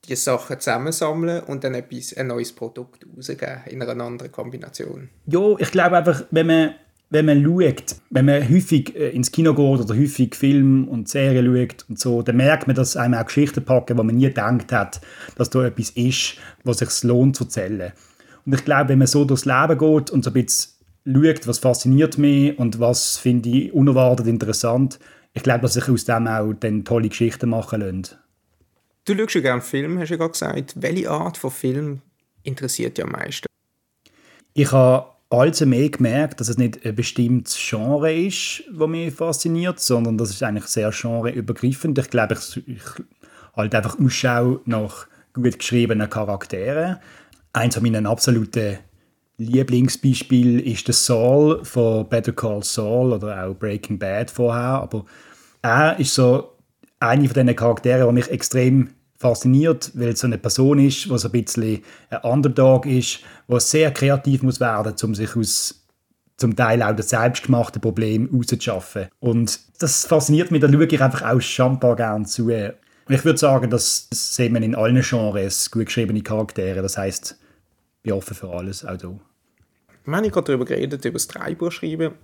die 0.08 0.14
Sachen 0.14 0.60
zusammensammeln 0.60 1.42
und 1.42 1.64
dann 1.64 1.74
etwas, 1.74 2.16
ein 2.16 2.28
neues 2.28 2.52
Produkt 2.52 3.04
rausgeben 3.16 3.62
in 3.66 3.82
einer 3.82 4.04
anderen 4.04 4.30
Kombination. 4.30 5.10
Ja, 5.26 5.56
ich 5.58 5.72
glaube 5.72 5.96
einfach, 5.96 6.22
wenn 6.30 6.46
man 6.46 6.74
wenn 7.10 7.26
man 7.26 7.44
schaut, 7.44 7.96
wenn 8.10 8.24
man 8.24 8.48
häufig 8.48 8.94
äh, 8.94 9.10
ins 9.10 9.32
Kino 9.32 9.52
geht 9.52 9.84
oder 9.84 9.98
häufig 9.98 10.34
Filme 10.34 10.88
und 10.88 11.08
Serien 11.08 11.44
schaut 11.44 11.84
und 11.88 11.98
so, 11.98 12.22
dann 12.22 12.36
merkt 12.36 12.68
man, 12.68 12.76
dass 12.76 12.96
einem 12.96 13.14
auch 13.14 13.26
Geschichten 13.26 13.64
packen, 13.64 13.98
wo 13.98 14.02
man 14.04 14.16
nie 14.16 14.26
gedacht 14.28 14.72
hat, 14.72 15.00
dass 15.36 15.50
da 15.50 15.66
etwas 15.66 15.90
ist, 15.90 16.36
was 16.62 16.78
sich 16.78 17.02
lohnt 17.02 17.36
zu 17.36 17.44
erzählen. 17.44 17.92
Und 18.46 18.54
ich 18.54 18.64
glaube, 18.64 18.90
wenn 18.90 18.98
man 18.98 19.08
so 19.08 19.24
durchs 19.24 19.44
Leben 19.44 19.76
geht 19.76 20.10
und 20.10 20.24
so 20.24 20.30
ein 20.30 20.44
bisschen 20.44 20.72
schaut, 21.04 21.46
was 21.46 21.58
fasziniert 21.58 22.16
mich 22.16 22.56
und 22.58 22.78
was 22.78 23.16
finde 23.16 23.48
ich 23.48 23.72
unerwartet 23.72 24.28
interessant, 24.28 24.98
ich 25.32 25.42
glaube, 25.42 25.62
dass 25.62 25.74
sich 25.74 25.88
aus 25.88 26.04
dem 26.04 26.26
auch 26.26 26.52
dann 26.54 26.84
tolle 26.84 27.08
Geschichten 27.08 27.50
machen 27.50 27.80
lassen. 27.80 28.16
Du 29.04 29.16
schaust 29.16 29.34
ja 29.34 29.40
gerne 29.40 29.62
Filme, 29.62 30.00
hast 30.00 30.08
du 30.08 30.14
ja 30.14 30.18
gerade 30.18 30.32
gesagt. 30.32 30.74
Welche 30.76 31.10
Art 31.10 31.36
von 31.36 31.50
Film 31.50 32.02
interessiert 32.44 32.98
dich 32.98 33.04
am 33.04 33.12
meisten? 33.12 33.46
Ich 34.52 34.70
habe 34.72 35.06
allzu 35.30 35.64
mehr 35.64 35.88
gemerkt, 35.88 36.40
dass 36.40 36.48
es 36.48 36.58
nicht 36.58 36.84
ein 36.84 36.94
bestimmtes 36.94 37.56
Genre 37.56 38.12
ist, 38.12 38.64
das 38.76 38.88
mich 38.88 39.14
fasziniert, 39.14 39.78
sondern 39.80 40.18
das 40.18 40.30
ist 40.30 40.42
eigentlich 40.42 40.66
sehr 40.66 40.90
genreübergreifend. 40.90 41.98
Ich 41.98 42.10
glaube, 42.10 42.34
ich, 42.34 42.68
ich 42.68 42.82
halt 43.56 43.74
einfach 43.74 43.98
Ausschau 43.98 44.60
nach 44.66 45.06
gut 45.32 45.58
geschriebenen 45.58 46.10
Charakteren. 46.10 46.96
Eins 47.52 47.74
von 47.74 47.84
meinen 47.84 48.06
absoluten 48.06 48.78
Lieblingsbeispielen 49.38 50.60
ist 50.60 50.86
der 50.88 50.94
Saul 50.94 51.64
von 51.64 52.08
Better 52.08 52.32
Call 52.32 52.62
Saul 52.62 53.12
oder 53.12 53.44
auch 53.44 53.54
Breaking 53.54 53.98
Bad 53.98 54.30
vorher. 54.30 54.82
Aber 54.82 55.04
er 55.62 55.98
ist 55.98 56.14
so 56.14 56.56
eine 56.98 57.26
von 57.26 57.34
diesen 57.34 57.56
Charakteren, 57.56 58.06
die 58.08 58.14
mich 58.14 58.30
extrem 58.30 58.90
fasziniert, 59.20 59.92
weil 59.94 60.08
es 60.08 60.20
so 60.20 60.26
eine 60.26 60.38
Person 60.38 60.78
ist, 60.78 61.04
die 61.04 61.18
so 61.18 61.28
ein 61.28 61.32
bisschen 61.32 61.82
ein 62.08 62.20
Underdog 62.22 62.86
ist, 62.86 63.20
die 63.48 63.60
sehr 63.60 63.92
kreativ 63.92 64.42
muss 64.42 64.60
werden, 64.60 64.94
um 65.02 65.14
sich 65.14 65.36
aus 65.36 65.76
zum 66.38 66.56
Teil 66.56 66.82
auch 66.82 66.96
das 66.96 67.10
selbstgemachte 67.10 67.80
Problem 67.80 68.30
rauszuschaffen. 68.32 69.08
Und 69.20 69.60
das 69.78 70.06
fasziniert 70.06 70.50
mich, 70.50 70.62
da 70.62 70.72
schaue 70.72 70.86
ich 70.86 71.02
einfach 71.02 71.22
auch 71.22 71.40
schambar 71.40 71.96
gerne 71.96 72.24
zu. 72.24 72.46
Und 72.46 73.14
ich 73.14 73.24
würde 73.26 73.38
sagen, 73.38 73.68
das 73.68 74.08
sieht 74.10 74.50
man 74.50 74.62
in 74.62 74.74
allen 74.74 75.02
Genres, 75.02 75.70
gut 75.70 75.86
geschriebene 75.86 76.22
Charaktere. 76.22 76.80
Das 76.80 76.96
heißt, 76.96 77.36
ich 77.96 78.02
bin 78.02 78.14
offen 78.14 78.34
für 78.34 78.48
alles, 78.48 78.86
auch 78.86 78.98
hier. 78.98 79.20
Wir 80.06 80.16
haben 80.16 80.30
gerade 80.30 80.46
darüber 80.46 80.64
geredet, 80.64 81.04
über 81.04 81.12
das 81.12 81.28
Drehbuch 81.28 81.72
schreiben. 81.72 82.14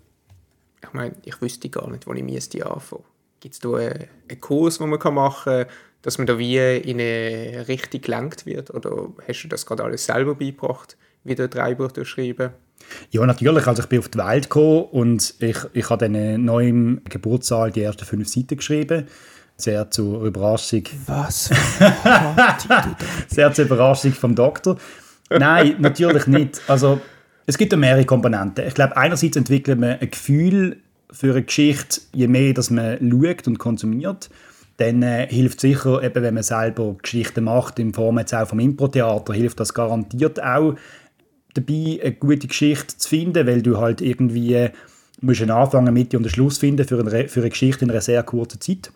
Ich 0.82 0.92
meine, 0.94 1.14
ich 1.24 1.42
wüsste 1.42 1.68
gar 1.68 1.90
nicht, 1.90 2.06
wo 2.06 2.14
ich 2.14 2.24
müsste 2.24 2.64
anfangen. 2.64 3.04
Gibt 3.40 3.54
es 3.54 3.60
da 3.60 3.74
einen 3.74 4.40
Kurs, 4.40 4.78
den 4.78 4.88
man 4.88 5.14
machen 5.14 5.52
kann? 5.52 5.66
Dass 6.02 6.18
man 6.18 6.26
da 6.26 6.38
wie 6.38 6.58
in 6.58 7.00
eine 7.00 7.66
Richtung 7.68 8.00
gelenkt 8.00 8.46
wird? 8.46 8.72
Oder 8.72 9.08
hast 9.26 9.42
du 9.42 9.48
das 9.48 9.66
gerade 9.66 9.84
alles 9.84 10.06
selber 10.06 10.34
beigebracht, 10.34 10.96
wie 11.24 11.34
du 11.34 11.48
drei 11.48 11.74
Buch 11.74 11.90
schreiben? 12.04 12.50
Ja, 13.10 13.26
natürlich. 13.26 13.66
Also 13.66 13.82
ich 13.82 13.88
bin 13.88 13.98
auf 13.98 14.08
die 14.08 14.18
Welt 14.18 14.44
gekommen 14.44 14.84
und 14.92 15.34
ich, 15.38 15.56
ich 15.72 15.90
habe 15.90 16.08
dann 16.08 16.44
neu 16.44 16.68
im 16.68 17.00
Geburtssaal 17.08 17.70
die 17.72 17.82
ersten 17.82 18.04
fünf 18.04 18.28
Seiten 18.28 18.56
geschrieben. 18.56 19.06
Sehr 19.56 19.90
zur 19.90 20.24
Überraschung. 20.24 20.84
Was? 21.06 21.46
Sehr 23.28 23.52
zur 23.52 23.64
Überraschung 23.64 24.12
vom 24.12 24.34
Doktor. 24.34 24.76
Nein, 25.30 25.76
natürlich 25.78 26.26
nicht. 26.26 26.60
Also 26.68 27.00
es 27.46 27.56
gibt 27.56 27.72
ja 27.72 27.78
mehrere 27.78 28.04
Komponenten. 28.04 28.66
Ich 28.66 28.74
glaube, 28.74 28.96
einerseits 28.96 29.36
entwickelt 29.36 29.80
man 29.80 29.98
ein 29.98 30.10
Gefühl 30.10 30.76
für 31.10 31.32
eine 31.32 31.42
Geschichte, 31.42 32.00
je 32.12 32.28
mehr 32.28 32.52
dass 32.52 32.70
man 32.70 32.98
schaut 32.98 33.46
und 33.46 33.58
konsumiert 33.58 34.28
dann 34.76 35.02
äh, 35.02 35.26
hilft 35.28 35.60
sicher, 35.60 36.02
eben, 36.02 36.22
wenn 36.22 36.34
man 36.34 36.42
selber 36.42 36.96
Geschichten 37.00 37.44
macht, 37.44 37.78
in 37.78 37.94
Form 37.94 38.18
jetzt 38.18 38.34
auch 38.34 38.48
vom 38.48 38.58
Impro-Theater, 38.58 39.32
hilft 39.32 39.60
das 39.60 39.72
garantiert 39.72 40.42
auch 40.42 40.74
dabei, 41.54 42.00
eine 42.02 42.12
gute 42.12 42.46
Geschichte 42.46 42.96
zu 42.98 43.08
finden, 43.08 43.46
weil 43.46 43.62
du 43.62 43.78
halt 43.78 44.02
irgendwie 44.02 44.54
äh, 44.54 44.70
musst 45.20 45.40
einen 45.40 45.50
Anfang, 45.50 45.90
Mitte 45.92 46.18
und 46.18 46.24
einen 46.24 46.30
Schluss 46.30 46.58
finden 46.58 46.86
für 46.86 46.98
eine, 47.00 47.28
für 47.28 47.40
eine 47.40 47.50
Geschichte 47.50 47.84
in 47.84 47.90
einer 47.90 48.02
sehr 48.02 48.22
kurzen 48.22 48.60
Zeit. 48.60 48.92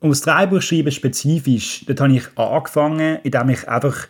Und 0.00 0.10
das 0.10 0.20
Drehbuchschreiben 0.20 0.92
spezifisch, 0.92 1.84
dort 1.86 2.00
habe 2.00 2.12
ich 2.12 2.24
angefangen, 2.36 3.18
indem 3.22 3.48
ich 3.48 3.68
einfach 3.68 4.08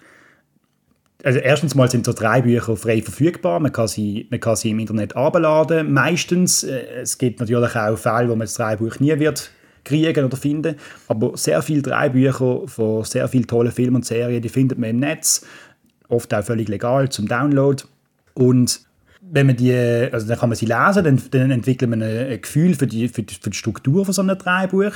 also 1.25 1.39
erstens 1.39 1.77
mal 1.77 1.89
sind 1.89 2.05
so 2.05 2.13
drei 2.13 2.43
Bücher 2.43 2.77
frei 2.77 3.01
verfügbar, 3.01 3.61
man 3.61 3.71
kann 3.71 3.87
sie, 3.87 4.27
man 4.31 4.41
kann 4.41 4.57
sie 4.57 4.71
im 4.71 4.81
Internet 4.81 5.15
abladen, 5.15 5.93
meistens. 5.93 6.65
Äh, 6.65 7.03
es 7.03 7.17
gibt 7.17 7.39
natürlich 7.39 7.77
auch 7.77 7.97
Fälle, 7.97 8.29
wo 8.29 8.33
man 8.33 8.41
das 8.41 8.55
Drehbuch 8.55 8.99
nie 8.99 9.17
wird 9.21 9.53
kriegen 9.85 10.25
oder 10.25 10.37
finden. 10.37 10.77
Aber 11.09 11.37
sehr 11.37 11.63
viele 11.63 11.83
Drei-Bücher 11.83 12.67
von 12.67 13.05
sehr 13.05 13.29
vielen 13.29 13.47
tollen 13.47 13.73
Filmen 13.73 13.97
und 13.97 14.07
Serien, 14.07 14.43
die 14.43 14.49
findet 14.49 14.79
man 14.79 14.91
im 14.91 15.01
Netz, 15.01 15.45
oft 16.09 16.33
auch 16.35 16.45
völlig 16.45 16.69
legal 16.69 17.09
zum 17.09 17.27
Download. 17.27 17.83
Und 18.35 18.81
wenn 19.25 19.47
man 19.47 19.57
die, 19.57 19.73
also 19.73 20.27
dann 20.27 20.39
kann 20.39 20.49
man 20.49 20.57
sie 20.57 20.67
lesen, 20.67 21.05
dann, 21.05 21.23
dann 21.31 21.51
entwickelt 21.53 21.89
man 21.89 22.03
ein, 22.03 22.41
Gefühl 22.41 22.75
für 22.75 22.87
die, 22.87 23.09
für, 23.09 23.23
die, 23.23 23.35
für 23.35 23.51
die 23.51 23.57
Struktur 23.57 24.05
von 24.05 24.13
so 24.13 24.21
einem 24.21 24.37
Dreibuch. 24.37 24.93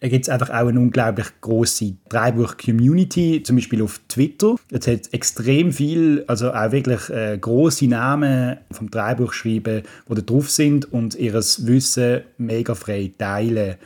Da 0.00 0.08
gibt 0.08 0.24
es 0.24 0.28
einfach 0.28 0.50
auch 0.50 0.66
eine 0.66 0.78
unglaublich 0.78 1.26
große 1.40 1.94
Dreibuch-Community, 2.08 3.42
zum 3.44 3.56
Beispiel 3.56 3.82
auf 3.82 4.00
Twitter. 4.08 4.56
Es 4.70 4.86
hat 4.86 5.12
extrem 5.12 5.72
viel, 5.72 6.24
also 6.26 6.52
auch 6.52 6.72
wirklich 6.72 7.08
äh, 7.10 7.38
große 7.38 7.86
Namen 7.86 8.58
vom 8.70 8.90
Dreibuchschreiben, 8.90 9.82
die 10.08 10.14
da 10.14 10.20
drauf 10.20 10.50
sind 10.50 10.92
und 10.92 11.14
ihr 11.14 11.34
Wissen 11.34 12.22
mega 12.36 12.74
frei 12.74 13.12
teilen 13.16 13.76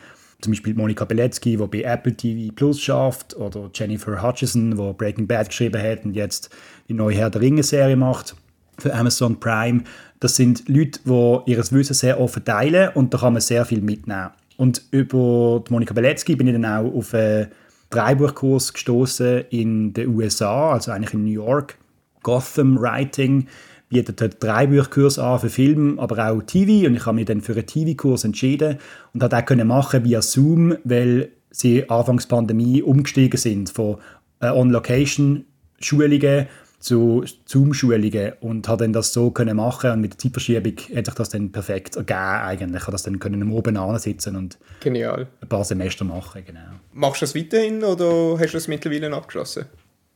zum 0.43 0.53
Beispiel 0.53 0.75
Monika 0.75 1.05
Beletsky, 1.05 1.57
die 1.57 1.67
bei 1.67 1.83
Apple 1.83 2.15
TV 2.15 2.53
Plus 2.55 2.81
schafft, 2.81 3.37
oder 3.37 3.71
Jennifer 3.73 4.23
Hutchison, 4.23 4.73
die 4.73 4.93
Breaking 4.93 5.27
Bad 5.27 5.49
geschrieben 5.49 5.81
hat 5.81 6.05
und 6.05 6.15
jetzt 6.15 6.51
die 6.89 6.95
neue 6.95 7.17
Herr 7.17 7.31
der 7.31 7.41
Ringe-Serie 7.41 7.97
macht 7.97 8.37
für 8.79 8.93
Amazon 8.93 9.39
Prime. 9.39 9.85
Das 10.21 10.37
sind 10.37 10.69
Leute, 10.69 11.01
die 11.05 11.51
ihr 11.51 11.59
Wissen 11.59 11.95
sehr 11.95 12.21
offen 12.21 12.45
teilen 12.45 12.91
und 12.95 13.15
da 13.15 13.19
kann 13.19 13.33
man 13.33 13.43
sehr 13.43 13.65
viel 13.65 13.81
mitnehmen. 13.81 14.31
Und 14.57 14.83
über 14.91 15.65
Monika 15.71 15.95
Beletsky 15.95 16.37
bin 16.37 16.49
ich 16.49 16.53
dann 16.53 16.65
auch 16.65 16.93
auf 16.93 17.15
einen 17.15 17.49
Dreibuchkurs 17.91 18.73
gestoßen 18.73 19.45
in 19.51 19.93
den 19.93 20.15
USA, 20.15 20.73
also 20.73 20.93
eigentlich 20.93 21.15
in 21.15 21.25
New 21.25 21.31
York. 21.31 21.79
Gotham 22.23 22.81
Writing 22.81 23.47
bietet 23.93 24.23
einen 24.23 24.33
Dreibuchkurs 24.41 25.19
an 25.19 25.39
für 25.39 25.51
Film, 25.51 25.99
aber 25.99 26.31
auch 26.31 26.43
TV 26.43 26.89
und 26.89 26.97
ich 26.97 27.05
habe 27.05 27.17
mich 27.17 27.27
dann 27.27 27.43
für 27.43 27.53
einen 27.53 27.67
TV-Kurs 27.67 28.25
entschieden 28.25 28.79
und 29.13 29.23
habe 29.23 29.37
auch 29.37 29.65
machen 29.65 30.05
via 30.05 30.23
Zoom, 30.23 30.77
weil 30.85 31.29
sie 31.51 31.89
anfangs 31.91 32.27
Pandemie 32.27 32.83
umgestiegen 32.83 33.39
sind 33.39 33.71
von 33.71 33.99
äh, 34.41 34.49
On-Location-Schulungen 34.49 36.47
zu 36.81 37.25
Zoom-Schulungen 37.45 38.33
und 38.41 38.67
habe 38.67 38.85
dann 38.85 38.93
das 38.93 39.13
so 39.13 39.31
können 39.31 39.57
machen 39.57 39.93
und 39.93 40.01
mit 40.01 40.15
der 40.15 40.19
Zeitverschiebung 40.19 40.75
hat 40.97 41.07
sich 41.07 41.15
das 41.15 41.29
dann 41.29 41.53
perfekt 41.53 41.97
ergeben 41.97 42.19
eigentlich. 42.19 42.83
Ich 42.83 42.89
das 42.89 43.03
dann 43.05 43.19
können 43.19 43.53
Oben 43.53 43.99
sitzen 43.99 44.37
und 44.37 44.59
Genial. 44.81 45.29
ein 45.41 45.49
paar 45.49 45.65
Semester 45.65 46.05
machen, 46.05 46.43
genau. 46.45 46.61
Machst 46.93 47.23
du 47.23 47.27
das 47.27 47.35
weiterhin 47.37 47.85
oder 47.85 48.37
hast 48.39 48.55
du 48.55 48.57
es 48.57 48.69
mittlerweile 48.69 49.15
abgeschlossen? 49.15 49.67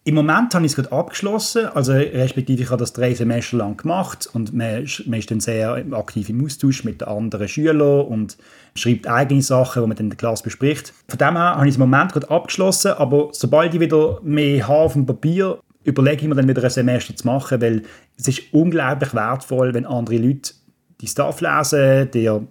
Im 0.06 0.14
Moment 0.14 0.54
habe 0.54 0.64
ich 0.64 0.70
es 0.70 0.76
gerade 0.76 0.92
abgeschlossen, 0.92 1.66
also 1.66 1.92
respektive 1.92 2.62
ich 2.62 2.70
habe 2.70 2.78
das 2.78 2.92
drei 2.92 3.12
Semester 3.12 3.56
lang 3.56 3.76
gemacht 3.76 4.30
und 4.32 4.54
man, 4.54 4.86
man 5.06 5.18
ist 5.18 5.30
dann 5.32 5.40
sehr 5.40 5.84
aktiv 5.90 6.28
im 6.28 6.44
Austausch 6.44 6.84
mit 6.84 7.02
anderen 7.02 7.48
Schülern 7.48 8.06
und 8.06 8.36
schreibt 8.76 9.08
eigene 9.08 9.42
Sachen, 9.42 9.82
die 9.82 9.88
man 9.88 9.96
dann 9.96 10.06
in 10.06 10.10
der 10.10 10.16
Klasse 10.16 10.44
bespricht. 10.44 10.94
Von 11.08 11.18
dem 11.18 11.34
her 11.34 11.56
habe 11.56 11.66
ich 11.66 11.70
es 11.70 11.76
im 11.76 11.90
Moment 11.90 12.12
gerade 12.12 12.30
abgeschlossen, 12.30 12.92
aber 12.92 13.30
sobald 13.32 13.74
ich 13.74 13.80
wieder 13.80 14.20
mehr 14.22 14.68
habe 14.68 14.82
auf 14.82 14.92
dem 14.92 15.06
Papier, 15.06 15.58
überlege 15.82 16.22
ich 16.22 16.28
mir 16.28 16.36
dann 16.36 16.46
wieder 16.46 16.62
ein 16.62 16.70
Semester 16.70 17.16
zu 17.16 17.26
machen, 17.26 17.60
weil 17.60 17.82
es 18.16 18.28
ist 18.28 18.42
unglaublich 18.52 19.12
wertvoll, 19.12 19.74
wenn 19.74 19.86
andere 19.86 20.18
Leute 20.18 20.52
die 21.00 21.08
Stuff 21.08 21.40
lesen, 21.40 22.12
dir 22.12 22.46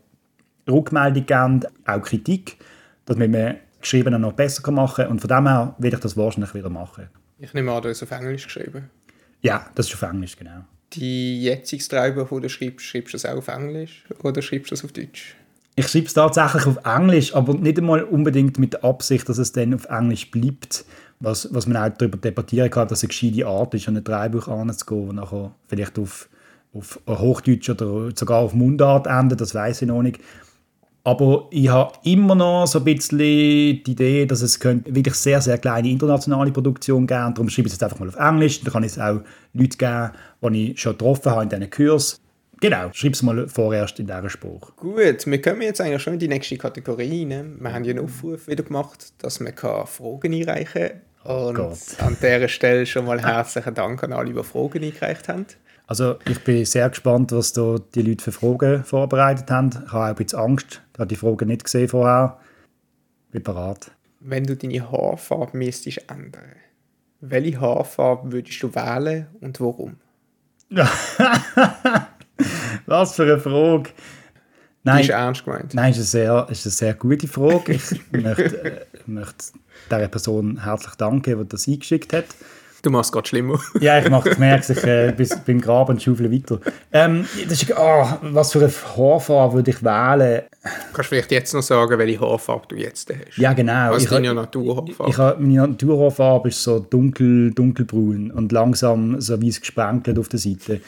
Rückmeldung 0.69 1.25
geben, 1.25 1.61
auch 1.85 2.01
Kritik, 2.01 2.57
dass 3.05 3.15
man 3.15 3.31
mir 3.31 3.55
geschrieben 3.79 4.19
noch 4.19 4.33
besser 4.33 4.69
machen 4.73 5.05
kann 5.05 5.11
und 5.11 5.21
von 5.21 5.29
dem 5.29 5.47
her 5.47 5.73
werde 5.77 5.95
ich 5.95 6.01
das 6.01 6.17
wahrscheinlich 6.17 6.53
wieder 6.53 6.69
machen. 6.69 7.07
Ich 7.39 7.53
nehme 7.53 7.71
an, 7.71 7.81
du 7.81 7.89
hast 7.89 8.01
auf 8.01 8.11
Englisch 8.11 8.45
geschrieben. 8.45 8.89
Ja, 9.41 9.69
das 9.75 9.87
ist 9.87 9.93
auf 9.93 10.01
Englisch, 10.03 10.37
genau. 10.37 10.63
Die 10.93 11.43
jetziges 11.43 11.87
Drehbuch, 11.89 12.29
das 12.29 12.41
du 12.41 12.49
schreibst, 12.49 12.85
schreibst 12.85 13.13
du 13.13 13.17
das 13.17 13.25
auch 13.25 13.37
auf 13.37 13.47
Englisch 13.49 14.05
oder 14.23 14.41
schreibst 14.41 14.71
du 14.71 14.75
das 14.75 14.85
auf 14.85 14.91
Deutsch? 14.93 15.35
Ich 15.75 15.89
schreibe 15.89 16.05
es 16.05 16.13
tatsächlich 16.13 16.65
auf 16.65 16.77
Englisch, 16.85 17.35
aber 17.35 17.53
nicht 17.53 17.77
einmal 17.77 18.03
unbedingt 18.03 18.57
mit 18.59 18.73
der 18.73 18.85
Absicht, 18.85 19.27
dass 19.27 19.37
es 19.37 19.51
dann 19.51 19.73
auf 19.73 19.85
Englisch 19.85 20.31
bleibt. 20.31 20.85
Was, 21.19 21.53
was 21.53 21.67
man 21.67 21.77
auch 21.77 21.97
darüber 21.97 22.17
debattieren 22.17 22.69
kann, 22.69 22.87
dass 22.87 22.99
es 22.99 23.03
eine 23.03 23.09
gescheite 23.09 23.47
Art 23.47 23.73
ist, 23.73 23.87
an 23.87 23.97
ein 23.97 24.03
Drehbuch 24.03 24.47
anzugehen, 24.47 25.09
und 25.09 25.15
nachher 25.15 25.53
vielleicht 25.67 25.99
auf, 25.99 26.29
auf 26.73 26.99
Hochdeutsch 27.07 27.69
oder 27.69 28.11
sogar 28.15 28.39
auf 28.39 28.53
Mundart 28.53 29.07
endet, 29.07 29.41
das 29.41 29.53
weiß 29.53 29.81
ich 29.81 29.87
noch 29.87 30.01
nicht. 30.01 30.19
Aber 31.05 31.47
ich 31.51 31.69
habe 31.69 31.93
immer 32.03 32.33
noch 32.33 32.65
so 32.65 32.79
ein 32.79 32.83
bisschen 32.83 33.19
die 33.19 33.83
Idee, 33.85 34.25
dass 34.25 34.41
es 34.41 34.59
könnte 34.59 34.93
wirklich 34.93 35.13
sehr, 35.13 35.39
sehr 35.39 35.59
kleine 35.59 35.87
internationale 35.87 36.51
Produktion 36.51 37.05
geben. 37.05 37.31
Darum 37.35 37.47
schreibe 37.47 37.67
ich 37.67 37.73
es 37.73 37.79
jetzt 37.79 37.83
einfach 37.83 37.99
mal 37.99 38.09
auf 38.09 38.15
Englisch. 38.15 38.61
Dann 38.61 38.73
kann 38.73 38.83
es 38.83 38.97
auch 38.97 39.21
Leute 39.53 39.77
geben, 39.77 40.11
die 40.51 40.71
ich 40.71 40.81
schon 40.81 40.93
getroffen 40.93 41.31
habe 41.31 41.43
in 41.43 41.49
diesen 41.49 41.69
Kurs. 41.69 42.19
Genau, 42.59 42.89
schreib 42.91 43.13
es 43.13 43.21
mal 43.21 43.47
vorerst 43.47 43.99
in 43.99 44.07
dieser 44.07 44.29
Spruch. 44.31 44.75
Gut, 44.77 45.27
wir 45.27 45.41
kommen 45.41 45.61
jetzt 45.61 45.79
eigentlich 45.79 46.01
schon 46.01 46.13
in 46.13 46.19
die 46.19 46.27
nächste 46.27 46.57
Kategorie 46.57 47.27
rein. 47.29 47.57
Wir 47.59 47.71
haben 47.71 47.83
ja 47.83 47.91
einen 47.91 48.03
Aufruf 48.03 48.47
wieder 48.47 48.63
gemacht, 48.63 49.13
dass 49.19 49.39
man 49.39 49.53
Fragen 49.55 50.33
einreichen 50.33 50.89
kann. 51.23 51.37
Und 51.47 51.55
Gott. 51.55 51.77
an 51.99 52.17
dieser 52.19 52.47
Stelle 52.47 52.85
schon 52.87 53.05
mal 53.05 53.21
herzlichen 53.21 53.75
Dank 53.75 54.03
an 54.03 54.13
alle, 54.13 54.33
die 54.33 54.43
Fragen 54.43 54.83
eingereicht 54.83 55.29
haben. 55.29 55.45
Also 55.87 56.17
ich 56.27 56.43
bin 56.43 56.65
sehr 56.65 56.89
gespannt, 56.89 57.31
was 57.31 57.53
da 57.53 57.77
die 57.93 58.01
Leute 58.01 58.23
für 58.23 58.31
Fragen 58.31 58.83
vorbereitet 58.83 59.51
haben. 59.51 59.69
Ich 59.69 59.91
habe 59.91 60.05
auch 60.05 60.09
ein 60.09 60.15
bisschen 60.15 60.39
Angst. 60.39 60.81
Ich 60.93 60.99
habe 60.99 61.07
die 61.07 61.15
Fragen 61.15 61.47
nicht 61.47 61.63
gesehen 61.63 61.87
vorher. 61.87 62.39
Ich 63.27 63.33
bin 63.33 63.43
bereit. 63.43 63.91
Wenn 64.19 64.45
du 64.45 64.55
deine 64.55 64.91
Haarfarbe 64.91 65.55
müsstest 65.57 66.09
ändern, 66.09 66.55
welche 67.21 67.61
Haarfarbe 67.61 68.31
würdest 68.31 68.63
du 68.63 68.73
wählen 68.73 69.27
und 69.41 69.59
warum? 69.59 69.97
was 72.85 73.15
für 73.15 73.23
eine 73.23 73.39
Frage. 73.39 73.91
Nein, 74.83 74.97
die 74.97 75.03
ist 75.03 75.09
ernst 75.09 75.45
gemeint. 75.45 75.73
Nein, 75.73 75.91
ist 75.91 75.97
eine 75.97 76.05
sehr, 76.05 76.47
ist 76.49 76.65
eine 76.65 76.71
sehr 76.71 76.93
gute 76.93 77.27
Frage. 77.27 77.73
Ich 77.73 78.01
möchte, 78.11 78.63
äh, 78.63 78.85
möchte 79.05 79.45
dieser 79.89 80.07
Person 80.07 80.63
herzlich 80.63 80.95
danken, 80.95 81.39
die 81.39 81.49
das 81.49 81.67
eingeschickt 81.67 82.13
hat. 82.13 82.25
Du 82.85 82.91
machst 82.91 83.07
es 83.07 83.11
gerade 83.13 83.27
schlimmer. 83.27 83.59
ja, 83.79 83.97
ich, 83.97 84.07
mach, 84.11 84.27
ich 84.27 84.37
merke 84.37 84.61
es, 84.61 84.69
ich 84.69 84.83
äh, 84.83 85.11
bis, 85.11 85.35
beim 85.43 85.59
Graben 85.59 85.99
schaufel 85.99 86.31
weiter. 86.31 86.59
Ähm, 86.91 87.25
das 87.49 87.63
ist, 87.63 87.73
oh, 87.75 88.07
was 88.21 88.51
für 88.51 88.59
eine 88.59 88.71
Haarfarbe 88.95 89.55
würde 89.55 89.71
ich 89.71 89.83
wählen? 89.83 90.43
Kannst 90.93 90.97
du 90.97 91.03
vielleicht 91.15 91.31
jetzt 91.31 91.55
noch 91.55 91.63
sagen, 91.63 91.97
welche 91.97 92.21
Haarfarbe 92.21 92.67
du 92.67 92.75
jetzt 92.75 93.09
hast? 93.09 93.39
Ja, 93.39 93.53
genau. 93.53 93.89
Was 93.89 94.03
ist 94.03 94.11
deine 94.11 94.35
Naturhaarfarbe? 94.35 95.09
Ich, 95.09 95.17
ich, 95.17 95.39
meine 95.39 95.67
Naturhaarfarbe 95.67 96.49
ist 96.49 96.61
so 96.61 96.77
dunkel, 96.77 97.55
dunkelbraun 97.55 98.29
und 98.29 98.51
langsam 98.51 99.19
so 99.19 99.41
weiß 99.41 99.61
gesprenkelt 99.61 100.19
auf 100.19 100.29
der 100.29 100.39
Seite. 100.39 100.79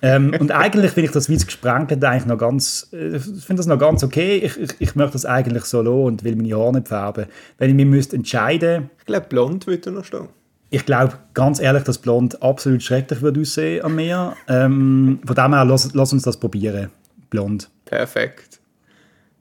ähm, 0.00 0.34
und 0.40 0.50
eigentlich 0.50 0.92
finde 0.92 1.08
ich 1.08 1.12
das 1.12 1.28
weiß 1.28 1.44
gesprenkelt 1.44 2.02
eigentlich 2.02 2.24
noch 2.24 2.38
ganz, 2.38 2.88
äh, 2.94 3.16
ich 3.16 3.44
finde 3.44 3.56
das 3.56 3.66
noch 3.66 3.78
ganz 3.78 4.02
okay. 4.02 4.38
Ich, 4.38 4.58
ich, 4.58 4.70
ich 4.78 4.94
möchte 4.94 5.12
das 5.12 5.26
eigentlich 5.26 5.64
so 5.64 5.82
lassen 5.82 6.04
und 6.04 6.24
will 6.24 6.36
meine 6.36 6.56
Haare 6.56 6.72
nicht 6.72 6.88
färben. 6.88 7.26
Wenn 7.58 7.68
ich 7.68 7.76
mich 7.76 7.84
müsste 7.84 8.16
entscheiden... 8.16 8.88
Ich 9.00 9.04
glaube, 9.04 9.26
blond 9.28 9.66
würde 9.66 9.90
noch 9.90 10.06
stehen 10.06 10.28
ich 10.70 10.86
glaube 10.86 11.14
ganz 11.34 11.60
ehrlich, 11.60 11.84
dass 11.84 11.98
Blond 11.98 12.42
absolut 12.42 12.82
schrecklich 12.82 13.22
wird 13.22 13.38
aussehen 13.38 13.84
an 13.84 13.94
mir. 13.94 14.36
Ähm, 14.48 15.20
von 15.24 15.36
dem 15.36 15.54
her, 15.54 15.64
lass, 15.64 15.94
lass, 15.94 16.12
uns 16.12 16.24
das 16.24 16.36
probieren. 16.36 16.90
Blond. 17.30 17.70
Perfekt. 17.84 18.58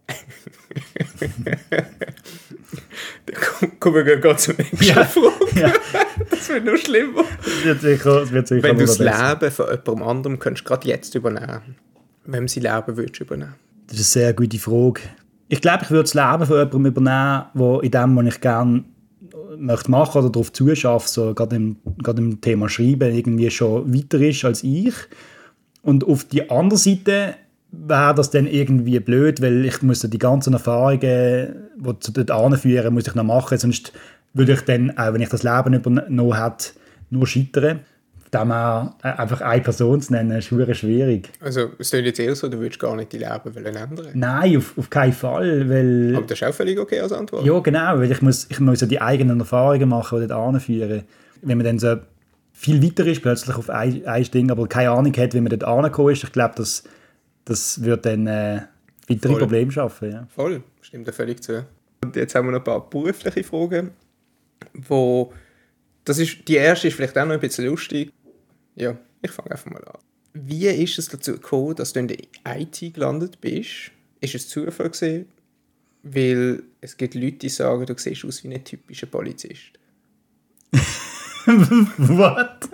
Kommen 3.79 3.95
wir 3.95 4.03
gerade 4.03 4.37
zum 4.37 4.55
nächsten 4.57 4.83
ja, 4.83 5.09
ja. 5.55 5.73
Das 6.29 6.49
wird 6.49 6.65
noch 6.65 6.77
schlimmer. 6.77 7.23
Das 7.43 7.63
wird 7.63 7.81
sicher, 7.81 8.19
das 8.19 8.31
wird 8.31 8.47
sicher 8.47 8.61
Wenn 8.63 8.77
du 8.77 8.85
das 8.85 8.99
Leben 8.99 9.51
von 9.51 9.65
jemandem 9.67 10.03
anderem 10.03 10.37
könntest 10.39 10.65
gerade 10.65 10.87
jetzt 10.87 11.15
übernehmen, 11.15 11.75
wem 12.25 12.47
sein 12.47 12.63
Leben 12.63 12.97
würdest 12.97 13.21
übernehmen? 13.21 13.55
Das 13.87 13.99
ist 13.99 14.15
eine 14.17 14.25
sehr 14.25 14.33
gute 14.33 14.59
Frage. 14.59 15.01
Ich 15.47 15.61
glaube, 15.61 15.83
ich 15.83 15.91
würde 15.91 16.03
das 16.03 16.13
Leben 16.13 16.45
von 16.45 16.57
jemandem 16.57 16.85
übernehmen, 16.87 17.45
wo 17.53 17.79
in 17.79 17.91
dem, 17.91 18.15
was 18.15 18.25
ich 18.25 18.41
gerne 18.41 18.83
möchte 19.57 19.91
machen 19.91 20.19
oder 20.19 20.29
darauf 20.29 20.51
zuschaffe, 20.51 21.07
so 21.07 21.33
gerade 21.33 21.55
im, 21.55 21.77
gerade 22.01 22.21
im 22.21 22.41
Thema 22.41 22.69
Schreiben 22.69 23.13
irgendwie 23.13 23.49
schon 23.49 23.93
weiter 23.93 24.19
ist 24.19 24.45
als 24.45 24.63
ich. 24.63 24.93
Und 25.81 26.05
auf 26.05 26.23
die 26.23 26.49
andere 26.49 26.79
Seite 26.79 27.35
wäre 27.71 28.15
das 28.15 28.29
dann 28.29 28.47
irgendwie 28.47 28.99
blöd, 28.99 29.41
weil 29.41 29.65
ich 29.65 29.81
muss 29.81 30.01
die 30.01 30.17
ganzen 30.17 30.53
Erfahrungen, 30.53 30.99
die 31.75 31.99
zu 31.99 32.11
dort 32.11 32.31
anführen, 32.31 32.93
muss 32.93 33.07
ich 33.07 33.15
noch 33.15 33.23
machen, 33.23 33.57
sonst 33.57 33.91
würde 34.33 34.53
ich 34.53 34.61
dann, 34.61 34.97
auch 34.97 35.13
wenn 35.13 35.21
ich 35.21 35.29
das 35.29 35.43
Leben 35.43 35.73
übernommen 35.73 36.33
hätte, 36.35 36.69
nur 37.09 37.27
scheitern 37.27 37.81
dem 38.33 38.51
auch 38.51 38.93
einfach 39.01 39.41
eine 39.41 39.61
Person 39.61 40.01
zu 40.01 40.13
nennen, 40.13 40.31
ist 40.31 40.45
schwierig. 40.45 41.29
Also 41.39 41.71
es 41.77 41.89
klingt 41.89 42.05
jetzt 42.05 42.19
eher 42.19 42.35
so, 42.35 42.47
du 42.49 42.59
würdest 42.59 42.79
gar 42.79 42.95
nicht 42.95 43.13
dein 43.13 43.21
Leben 43.21 43.65
ändern 43.65 44.07
Nein, 44.13 44.57
auf, 44.57 44.77
auf 44.77 44.89
keinen 44.89 45.13
Fall, 45.13 45.69
weil... 45.69 46.15
Aber 46.15 46.25
das 46.25 46.41
ist 46.41 46.47
auch 46.47 46.53
völlig 46.53 46.79
okay 46.79 46.99
als 46.99 47.11
Antwort. 47.11 47.45
Ja, 47.45 47.59
genau, 47.59 47.99
weil 47.99 48.11
ich 48.11 48.21
muss, 48.21 48.47
ich 48.49 48.59
muss 48.59 48.81
ja 48.81 48.87
die 48.87 49.01
eigenen 49.01 49.39
Erfahrungen 49.39 49.89
machen, 49.89 50.21
die 50.21 50.27
dort 50.27 50.39
anführen. 50.39 51.03
Wenn 51.41 51.57
man 51.57 51.65
dann 51.65 51.79
so 51.79 51.95
viel 52.51 52.81
weiter 52.83 53.05
ist, 53.05 53.21
plötzlich 53.21 53.55
auf 53.55 53.69
ein, 53.69 54.05
ein 54.05 54.23
Ding, 54.23 54.51
aber 54.51 54.67
keine 54.67 54.91
Ahnung 54.91 55.15
hat, 55.15 55.33
wie 55.33 55.41
man 55.41 55.49
dort 55.49 55.63
angekommen 55.63 56.11
ist, 56.13 56.23
ich 56.23 56.31
glaube, 56.31 56.55
das, 56.57 56.83
das 57.45 57.83
wird 57.83 58.05
dann 58.05 58.27
äh, 58.27 58.61
weitere 59.07 59.31
Voll. 59.33 59.39
Probleme 59.41 59.71
schaffen. 59.71 60.11
Ja. 60.11 60.27
Voll, 60.33 60.63
stimmt 60.81 61.07
da 61.07 61.11
völlig 61.11 61.41
zu. 61.43 61.65
Und 62.03 62.15
jetzt 62.15 62.35
haben 62.35 62.47
wir 62.47 62.51
noch 62.51 62.59
ein 62.59 62.63
paar 62.63 62.89
berufliche 62.89 63.43
Fragen, 63.43 63.91
wo... 64.73 65.31
Das 66.05 66.19
ist, 66.19 66.49
die 66.49 66.55
erste 66.55 66.89
ist 66.89 66.95
vielleicht 66.95 67.17
auch 67.17 67.23
noch 67.23 67.31
ein 67.31 67.39
bisschen 67.39 67.65
lustig. 67.65 68.11
Ja, 68.75 68.97
ich 69.21 69.31
fange 69.31 69.51
einfach 69.51 69.71
mal 69.71 69.83
an. 69.83 69.99
Wie 70.33 70.67
ist 70.67 70.97
es 70.97 71.09
dazu 71.09 71.33
gekommen, 71.33 71.75
dass 71.75 71.93
du 71.93 71.99
in 71.99 72.07
der 72.07 72.17
IT 72.57 72.93
gelandet 72.93 73.39
bist? 73.39 73.91
Ist 74.19 74.35
es 74.35 74.49
Zufall 74.49 74.89
gewesen? 74.89 75.27
Weil 76.01 76.63
es 76.81 76.97
gibt 76.97 77.13
Leute, 77.13 77.37
die 77.37 77.49
sagen, 77.49 77.85
du 77.85 77.93
siehst 77.95 78.25
aus 78.25 78.43
wie 78.43 78.53
ein 78.53 78.63
typischer 78.63 79.05
Polizist. 79.05 79.61
What? 81.45 82.69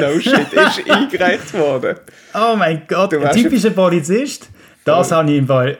No 0.00 0.18
shit, 0.18 0.52
ist 0.52 0.90
eingereicht 0.90 1.52
worden. 1.54 1.96
Oh 2.34 2.56
mein 2.56 2.82
Gott, 2.88 3.14
ein 3.14 3.32
typischer 3.32 3.70
Polizist? 3.70 4.48
Das 4.84 5.12
habe 5.12 5.30
ich 5.30 5.38
im 5.38 5.46
Fall... 5.46 5.78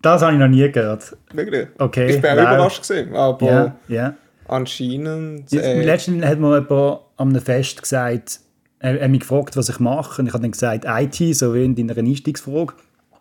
Das 0.00 0.20
habe 0.20 0.34
ich 0.34 0.38
noch 0.38 0.48
nie 0.48 0.70
gehört. 0.70 1.16
Wirklich? 1.32 1.68
Okay. 1.78 2.14
Ich 2.14 2.20
bin 2.20 2.30
auch 2.32 2.34
überrascht 2.34 2.86
gewesen, 2.86 3.14
aber 3.14 3.46
yeah, 3.46 3.76
yeah. 3.88 4.16
anscheinend... 4.46 5.50
Äh, 5.50 5.82
Letztens 5.82 6.24
hat 6.24 6.38
mir 6.38 6.58
jemand 6.58 7.00
an 7.16 7.28
einem 7.30 7.40
Fest 7.40 7.80
gesagt, 7.80 8.40
er, 8.84 9.02
hat 9.02 9.10
mich 9.10 9.20
gefragt, 9.20 9.56
was 9.56 9.68
ich 9.68 9.80
mache. 9.80 10.20
Und 10.20 10.28
ich 10.28 10.34
habe 10.34 10.42
dann 10.42 10.52
gesagt, 10.52 10.84
IT, 10.86 11.36
so 11.36 11.54
wie 11.54 11.64
in 11.64 11.74
deiner 11.74 11.96
Einstiegsfrage. 11.96 12.74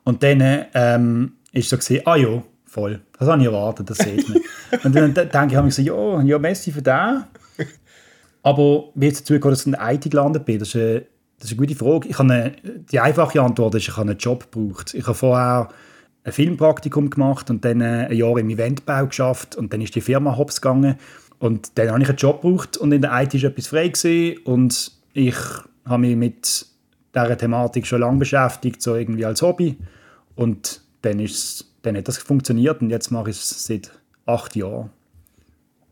Und 0.03 0.21
dann 0.21 0.65
ähm, 0.73 1.33
ist 1.53 1.69
so 1.69 1.77
gesehen, 1.77 2.01
ah 2.05 2.15
ja, 2.15 2.43
voll. 2.65 3.01
Das 3.17 3.27
habe 3.29 3.41
ich 3.41 3.47
erwartet, 3.47 3.89
das 3.89 3.97
sieht 3.97 4.27
man. 4.27 4.41
und 4.83 4.95
dann 4.95 5.13
denke 5.13 5.47
ich, 5.49 5.55
habe 5.55 5.67
ich 5.67 5.75
so, 5.75 5.81
ja, 5.81 6.21
ja, 6.21 6.37
Messi 6.37 6.71
für 6.71 6.81
den. 6.81 7.23
Aber 8.43 8.89
wie 8.95 9.07
es 9.07 9.19
dazu 9.19 9.33
gekommen, 9.33 9.53
dass 9.53 9.65
ich 9.65 9.73
in 9.73 9.77
IT 9.79 10.11
gelandet 10.11 10.43
bin, 10.43 10.59
das 10.59 10.69
ist 10.69 10.75
eine, 10.75 11.05
das 11.39 11.51
ist 11.51 11.57
eine 11.57 11.65
gute 11.65 11.75
Frage. 11.75 12.09
Ich 12.09 12.19
habe 12.19 12.33
eine, 12.33 12.55
die 12.91 12.99
einfache 12.99 13.41
Antwort 13.41 13.75
ist, 13.75 13.87
ich 13.87 13.95
habe 13.95 14.09
einen 14.09 14.19
Job 14.19 14.51
gebraucht. 14.51 14.93
Ich 14.93 15.05
habe 15.07 15.15
vorher 15.15 15.69
ein 16.25 16.31
Filmpraktikum 16.33 17.09
gemacht 17.09 17.49
und 17.49 17.63
dann 17.63 17.81
ein 17.81 18.13
Jahr 18.13 18.37
im 18.37 18.49
Eventbau 18.49 19.07
geschafft 19.07 19.55
und 19.55 19.71
dann 19.71 19.81
ist 19.81 19.95
die 19.95 20.01
Firma 20.01 20.35
hops 20.37 20.61
gegangen 20.61 20.95
und 21.39 21.77
dann 21.77 21.89
habe 21.89 22.01
ich 22.01 22.09
einen 22.09 22.17
Job 22.17 22.41
gebraucht 22.41 22.77
und 22.77 22.91
in 22.91 23.01
der 23.01 23.11
IT 23.21 23.33
war 23.33 23.49
etwas 23.49 23.67
frei 23.67 23.89
gewesen 23.89 24.37
und 24.45 25.02
ich 25.13 25.35
habe 25.85 26.01
mich 26.01 26.15
mit 26.15 26.65
dieser 27.15 27.37
Thematik 27.37 27.85
schon 27.85 28.01
lange 28.01 28.19
beschäftigt, 28.19 28.81
so 28.81 28.95
irgendwie 28.95 29.25
als 29.25 29.41
Hobby. 29.41 29.77
Und 30.35 30.81
dann, 31.03 31.27
dann 31.83 31.97
hat 31.97 32.07
das 32.07 32.17
funktioniert 32.17 32.81
und 32.81 32.89
jetzt 32.89 33.11
mache 33.11 33.29
ich 33.29 33.37
es 33.37 33.63
seit 33.65 33.91
acht 34.25 34.55
Jahren. 34.55 34.89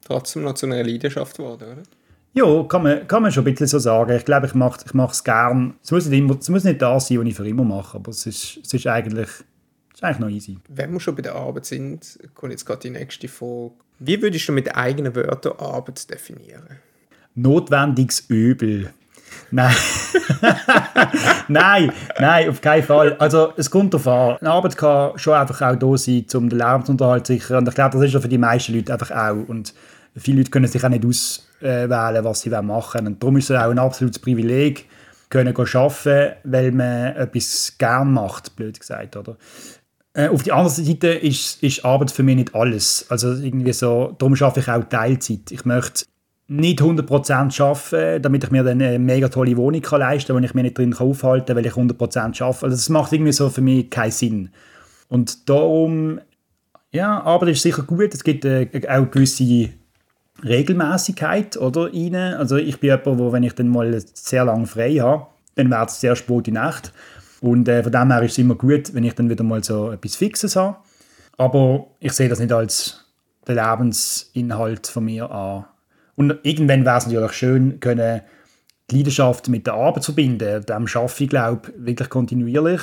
Trotzdem 0.03 0.43
noch 0.43 0.55
zu 0.55 0.65
einer 0.65 0.83
Leidenschaft 0.83 1.37
geworden, 1.37 1.63
oder? 1.71 1.83
Ja, 2.33 2.63
kann 2.63 2.83
man, 2.83 3.07
kann 3.07 3.21
man 3.21 3.31
schon 3.31 3.45
ein 3.45 3.53
bisschen 3.53 3.67
so 3.67 3.77
sagen. 3.77 4.15
Ich 4.15 4.23
glaube, 4.23 4.47
ich 4.47 4.53
mache 4.53 4.79
ich 4.85 5.11
es 5.11 5.23
gern. 5.23 5.75
Es 5.83 5.91
muss, 5.91 6.05
nicht 6.05 6.19
immer, 6.19 6.37
es 6.39 6.49
muss 6.49 6.63
nicht 6.63 6.81
das 6.81 7.07
sein, 7.07 7.19
was 7.19 7.27
ich 7.27 7.35
für 7.35 7.47
immer 7.47 7.65
mache, 7.65 7.97
aber 7.97 8.11
es 8.11 8.25
ist, 8.25 8.59
es 8.63 8.73
ist, 8.73 8.87
eigentlich, 8.87 9.27
es 9.27 9.95
ist 9.95 10.03
eigentlich 10.03 10.19
noch 10.19 10.29
easy. 10.29 10.57
Wenn 10.69 10.93
wir 10.93 10.99
schon 11.01 11.15
bei 11.15 11.21
der 11.21 11.35
Arbeit 11.35 11.65
sind, 11.65 12.19
kommt 12.33 12.53
jetzt 12.53 12.65
gerade 12.65 12.79
die 12.79 12.89
nächste 12.89 13.27
Frage. 13.27 13.73
Wie 13.99 14.21
würdest 14.21 14.47
du 14.47 14.53
mit 14.53 14.73
eigenen 14.75 15.13
Wörtern 15.13 15.59
Arbeit 15.59 16.09
definieren? 16.09 16.79
Notwendiges 17.35 18.21
Übel. 18.29 18.91
Nein. 19.51 19.75
nein, 21.47 21.91
nein, 22.19 22.49
auf 22.49 22.61
keinen 22.61 22.83
Fall. 22.83 23.15
Also 23.19 23.53
es 23.57 23.69
kommt 23.69 23.93
darauf 23.93 24.07
an. 24.07 24.37
Eine 24.37 24.51
Arbeit 24.51 24.77
kann 24.77 25.17
schon 25.17 25.33
einfach 25.33 25.61
auch 25.61 25.75
da 25.75 25.97
sein, 25.97 26.25
um 26.33 26.49
den 26.49 26.59
Lebensunterhalt 26.59 27.27
zu 27.27 27.33
sichern. 27.33 27.57
Und 27.59 27.67
ich 27.67 27.75
glaube, 27.75 27.97
das 27.97 28.05
ist 28.05 28.13
ja 28.13 28.19
für 28.19 28.29
die 28.29 28.37
meisten 28.37 28.73
Leute 28.73 28.93
einfach 28.93 29.11
auch. 29.11 29.47
Und 29.47 29.73
viele 30.15 30.37
Leute 30.39 30.51
können 30.51 30.67
sich 30.67 30.83
auch 30.83 30.89
nicht 30.89 31.05
auswählen, 31.05 32.23
was 32.23 32.41
sie 32.41 32.49
machen 32.49 32.65
wollen. 32.65 33.07
Und 33.07 33.23
darum 33.23 33.37
ist 33.37 33.49
es 33.49 33.57
auch 33.57 33.69
ein 33.69 33.79
absolutes 33.79 34.19
Privileg, 34.19 34.87
können 35.29 35.55
arbeiten, 35.55 36.35
weil 36.43 36.71
man 36.71 37.15
etwas 37.15 37.75
gern 37.77 38.13
macht, 38.13 38.55
blöd 38.55 38.79
gesagt, 38.79 39.15
oder? 39.15 39.37
Äh, 40.13 40.27
auf 40.27 40.43
der 40.43 40.55
anderen 40.55 40.85
Seite 40.85 41.07
ist, 41.07 41.63
ist 41.63 41.85
Arbeit 41.85 42.11
für 42.11 42.23
mich 42.23 42.35
nicht 42.35 42.53
alles. 42.53 43.05
Also 43.09 43.31
irgendwie 43.31 43.71
so, 43.71 44.13
darum 44.17 44.35
schaffe 44.35 44.59
ich 44.59 44.67
auch 44.69 44.83
Teilzeit. 44.83 45.51
Ich 45.51 45.63
möchte 45.63 46.05
nicht 46.51 46.81
100% 46.81 47.61
arbeiten, 47.61 48.21
damit 48.21 48.43
ich 48.43 48.51
mir 48.51 48.63
dann 48.63 48.81
eine 48.81 48.99
mega 48.99 49.29
tolle 49.29 49.55
Wohnung 49.55 49.81
kann 49.81 50.01
leisten 50.01 50.33
kann, 50.33 50.41
wo 50.41 50.45
ich 50.45 50.53
mich 50.53 50.63
nicht 50.63 50.77
drin 50.77 50.93
aufhalten 50.93 51.45
kann, 51.45 51.55
weil 51.55 51.65
ich 51.65 51.73
100% 51.73 52.17
arbeite. 52.19 52.43
Also 52.43 52.67
das 52.67 52.89
macht 52.89 53.13
irgendwie 53.13 53.31
so 53.31 53.49
für 53.49 53.61
mich 53.61 53.89
keinen 53.89 54.11
Sinn. 54.11 54.49
Und 55.07 55.47
darum, 55.47 56.19
ja, 56.91 57.23
Arbeit 57.23 57.49
ist 57.49 57.61
sicher 57.61 57.83
gut. 57.83 58.13
Es 58.13 58.25
gibt 58.25 58.43
äh, 58.43 58.67
auch 58.89 59.09
gewisse 59.09 59.69
Regelmäßigkeit 60.43 61.55
oder 61.55 61.85
rein. 61.85 62.15
Also 62.15 62.57
ich 62.57 62.81
bin 62.81 62.89
jemand, 62.89 63.19
wo 63.19 63.31
wenn 63.31 63.43
ich 63.43 63.53
dann 63.53 63.69
mal 63.69 64.03
sehr 64.13 64.43
lange 64.43 64.67
frei 64.67 64.95
habe, 64.95 65.27
dann 65.55 65.69
wird 65.69 65.89
es 65.89 66.01
sehr 66.01 66.17
spät 66.17 66.47
die 66.47 66.51
Nacht. 66.51 66.91
Und 67.39 67.69
äh, 67.69 67.81
von 67.81 67.93
dem 67.93 68.11
her 68.11 68.23
ist 68.23 68.33
es 68.33 68.37
immer 68.39 68.55
gut, 68.55 68.93
wenn 68.93 69.05
ich 69.05 69.15
dann 69.15 69.29
wieder 69.29 69.45
mal 69.45 69.63
so 69.63 69.91
etwas 69.91 70.17
Fixes 70.17 70.57
habe. 70.57 70.75
Aber 71.37 71.87
ich 72.01 72.11
sehe 72.11 72.27
das 72.27 72.39
nicht 72.39 72.51
als 72.51 73.05
den 73.47 73.55
Lebensinhalt 73.55 74.87
von 74.87 75.05
mir 75.05 75.31
an. 75.31 75.65
Und 76.15 76.39
irgendwann 76.43 76.85
wäre 76.85 76.97
es 76.97 77.05
natürlich 77.05 77.33
schön, 77.33 77.79
können 77.79 78.21
die 78.89 78.97
Leidenschaft 78.97 79.47
mit 79.47 79.67
der 79.67 79.75
Arbeit 79.75 80.03
zu 80.03 80.11
verbinden. 80.11 80.65
Dem 80.65 80.87
schaffe 80.87 81.23
ich, 81.23 81.29
glaube 81.29 81.73
wirklich 81.77 82.09
kontinuierlich. 82.09 82.81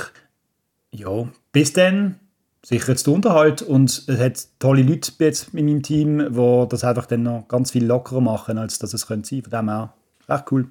Ja, 0.90 1.28
bis 1.52 1.72
dann 1.74 2.18
sicher 2.64 2.92
jetzt 2.92 3.06
der 3.06 3.14
Unterhalt 3.14 3.62
und 3.62 4.04
es 4.08 4.18
hat 4.18 4.46
tolle 4.58 4.82
Leute 4.82 5.12
jetzt 5.18 5.54
in 5.54 5.66
meinem 5.66 5.82
Team, 5.82 6.18
die 6.18 6.66
das 6.68 6.84
einfach 6.84 7.06
dann 7.06 7.22
noch 7.22 7.46
ganz 7.48 7.70
viel 7.70 7.84
lockerer 7.84 8.20
machen, 8.20 8.58
als 8.58 8.78
dass 8.78 8.94
es 8.94 9.06
könnte 9.06 9.28
sein. 9.28 9.42
Von 9.42 9.50
dem 9.50 9.68
her, 9.68 9.94
echt 10.28 10.50
cool. 10.50 10.68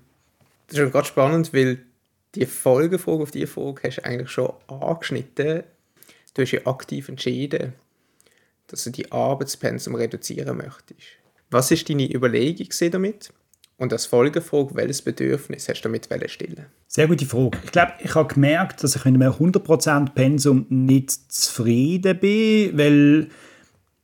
Das 0.68 0.80
ist 0.80 0.92
gerade 0.92 1.08
spannend, 1.08 1.54
weil 1.54 1.80
die 2.36 2.46
Folgefrage 2.46 3.24
auf 3.24 3.32
diese 3.32 3.48
Frage 3.48 3.82
hast 3.88 3.98
du 3.98 4.06
eigentlich 4.06 4.30
schon 4.30 4.54
angeschnitten. 4.68 5.64
Du 6.34 6.42
hast 6.42 6.52
ja 6.52 6.66
aktiv 6.66 7.10
entschieden, 7.10 7.74
dass 8.68 8.84
du 8.84 8.92
die 8.92 9.12
Arbeitspensum 9.12 9.96
reduzieren 9.96 10.58
möchtest. 10.58 11.17
Was 11.50 11.72
ist 11.72 11.90
deine 11.90 12.14
Überlegung 12.14 12.68
damit? 12.92 13.32
Und 13.78 13.94
als 13.94 14.08
Folgefrage, 14.08 14.76
welches 14.76 15.04
Bedürfnis 15.04 15.70
hast 15.70 15.82
du 15.82 15.90
damit 15.90 16.10
stillen? 16.32 16.66
Sehr 16.88 17.08
gute 17.08 17.26
Frage. 17.26 17.60
Ich 17.64 17.72
glaube, 17.72 17.94
ich 18.00 18.16
habe 18.16 18.34
gemerkt, 18.34 18.84
dass 18.84 18.96
ich 18.96 19.06
mit 19.06 19.22
einem 19.22 19.34
100% 19.34 20.14
Pensum 20.14 20.66
nicht 20.70 21.12
zufrieden 21.32 22.20
bin, 22.20 22.76
weil 22.78 23.28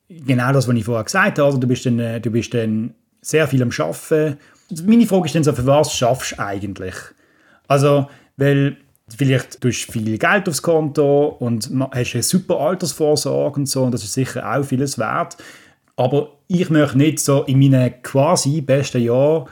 genau 0.10 0.54
das, 0.54 0.68
was 0.68 0.76
ich 0.76 0.86
vorher 0.86 1.04
gesagt 1.04 1.40
habe, 1.40 1.46
also 1.48 1.58
du 1.58 1.68
bist 1.68 1.86
dann, 1.88 2.22
du 2.22 2.30
bist 2.30 2.54
dann 2.54 2.94
sehr 3.22 3.48
viel 3.48 3.64
am 3.64 3.72
Arbeiten. 3.76 4.38
Meine 4.86 5.08
Frage 5.08 5.26
ist 5.26 5.36
dann 5.36 5.44
so, 5.44 5.54
für 5.54 5.66
was 5.66 5.94
schaffst 5.96 6.34
du 6.34 6.40
eigentlich? 6.40 6.96
Also, 7.68 8.08
weil 8.38 8.78
vielleicht 9.10 9.64
durch 9.64 9.88
viel 9.88 10.18
Geld 10.18 10.48
aufs 10.48 10.62
Konto 10.62 11.36
und 11.40 11.70
hast 11.92 12.14
eine 12.14 12.24
super 12.24 12.60
Altersvorsorge 12.60 13.62
und 13.62 13.66
so 13.66 13.84
und 13.84 13.92
das 13.92 14.04
ist 14.04 14.14
sicher 14.14 14.48
auch 14.48 14.64
vieles 14.64 14.98
wert. 14.98 15.38
Aber 15.96 16.38
ich 16.54 16.70
möchte 16.70 16.98
nicht 17.00 17.20
so 17.20 17.44
in 17.44 17.60
meinen 17.60 18.02
quasi 18.04 18.62
besten 18.62 19.02
Jahren 19.02 19.48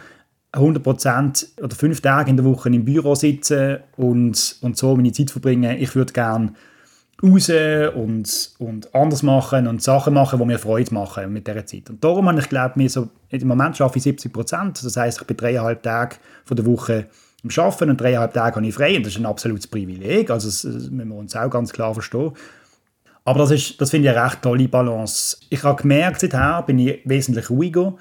100% 0.54 1.62
oder 1.62 1.76
fünf 1.76 2.02
Tage 2.02 2.30
in 2.30 2.38
der 2.38 2.46
Woche 2.46 2.70
im 2.70 2.86
Büro 2.86 3.16
sitzen 3.16 3.80
und, 3.98 4.58
und 4.62 4.78
so 4.78 4.96
meine 4.96 5.12
Zeit 5.12 5.32
verbringen. 5.32 5.78
Ich 5.80 5.96
würde 5.96 6.14
gerne 6.14 6.54
raus 7.24 7.50
und, 7.96 8.52
und 8.60 8.94
anders 8.94 9.24
machen 9.24 9.68
und 9.68 9.82
Sachen 9.82 10.14
machen, 10.14 10.38
die 10.38 10.46
mir 10.46 10.60
Freude 10.60 10.94
machen 10.94 11.34
mit 11.34 11.48
dieser 11.48 11.66
Zeit. 11.66 11.90
Und 11.90 12.04
darum 12.04 12.28
habe 12.28 12.40
ich, 12.40 12.50
glaube 12.50 12.74
mir 12.76 12.90
so, 12.90 13.10
im 13.30 13.48
Moment 13.48 13.82
arbeite 13.82 14.10
ich 14.10 14.18
70% 14.18 14.84
Das 14.84 14.98
heißt, 14.98 15.22
ich 15.22 15.28
bin 15.28 15.38
dreieinhalb 15.38 15.82
Tage 15.82 16.18
von 16.46 16.58
der 16.58 16.66
Woche 16.68 17.08
am 17.44 17.50
Arbeiten 17.64 17.90
und 17.90 18.00
dreieinhalb 18.00 18.34
Tage 18.34 18.58
habe 18.58 18.68
ich 18.68 18.76
frei. 18.76 18.98
Und 18.98 19.06
das 19.06 19.14
ist 19.14 19.20
ein 19.20 19.26
absolutes 19.26 19.66
Privileg. 19.66 20.30
Also 20.30 20.50
das 20.50 20.64
müssen 20.64 21.10
wir 21.10 21.16
uns 21.16 21.36
auch 21.36 21.50
ganz 21.50 21.74
klar 21.74 21.94
verstehen. 21.94 22.34
Aber 23.24 23.40
das, 23.40 23.52
ist, 23.52 23.80
das 23.80 23.92
finde 23.92 24.10
ich 24.10 24.18
eine 24.18 24.26
recht 24.26 24.42
tolle 24.42 24.68
Balance. 24.68 25.38
Ich 25.50 25.64
habe 25.64 25.82
gemerkt, 25.82 26.22
seither 26.22 26.64
bin 26.64 26.80
ich 26.80 27.02
wesentlich 27.06 27.50
ruhiger 27.50 27.96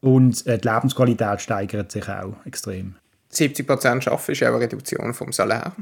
und 0.00 0.46
äh, 0.46 0.58
die 0.58 0.68
Lebensqualität 0.68 1.40
steigert 1.40 1.90
sich 1.90 2.08
auch 2.08 2.34
extrem. 2.44 2.96
70% 3.32 4.08
Arbeiten 4.08 4.32
ist 4.32 4.42
auch 4.42 4.48
eine 4.48 4.60
Reduktion 4.60 5.14
vom 5.14 5.32
Salär. 5.32 5.72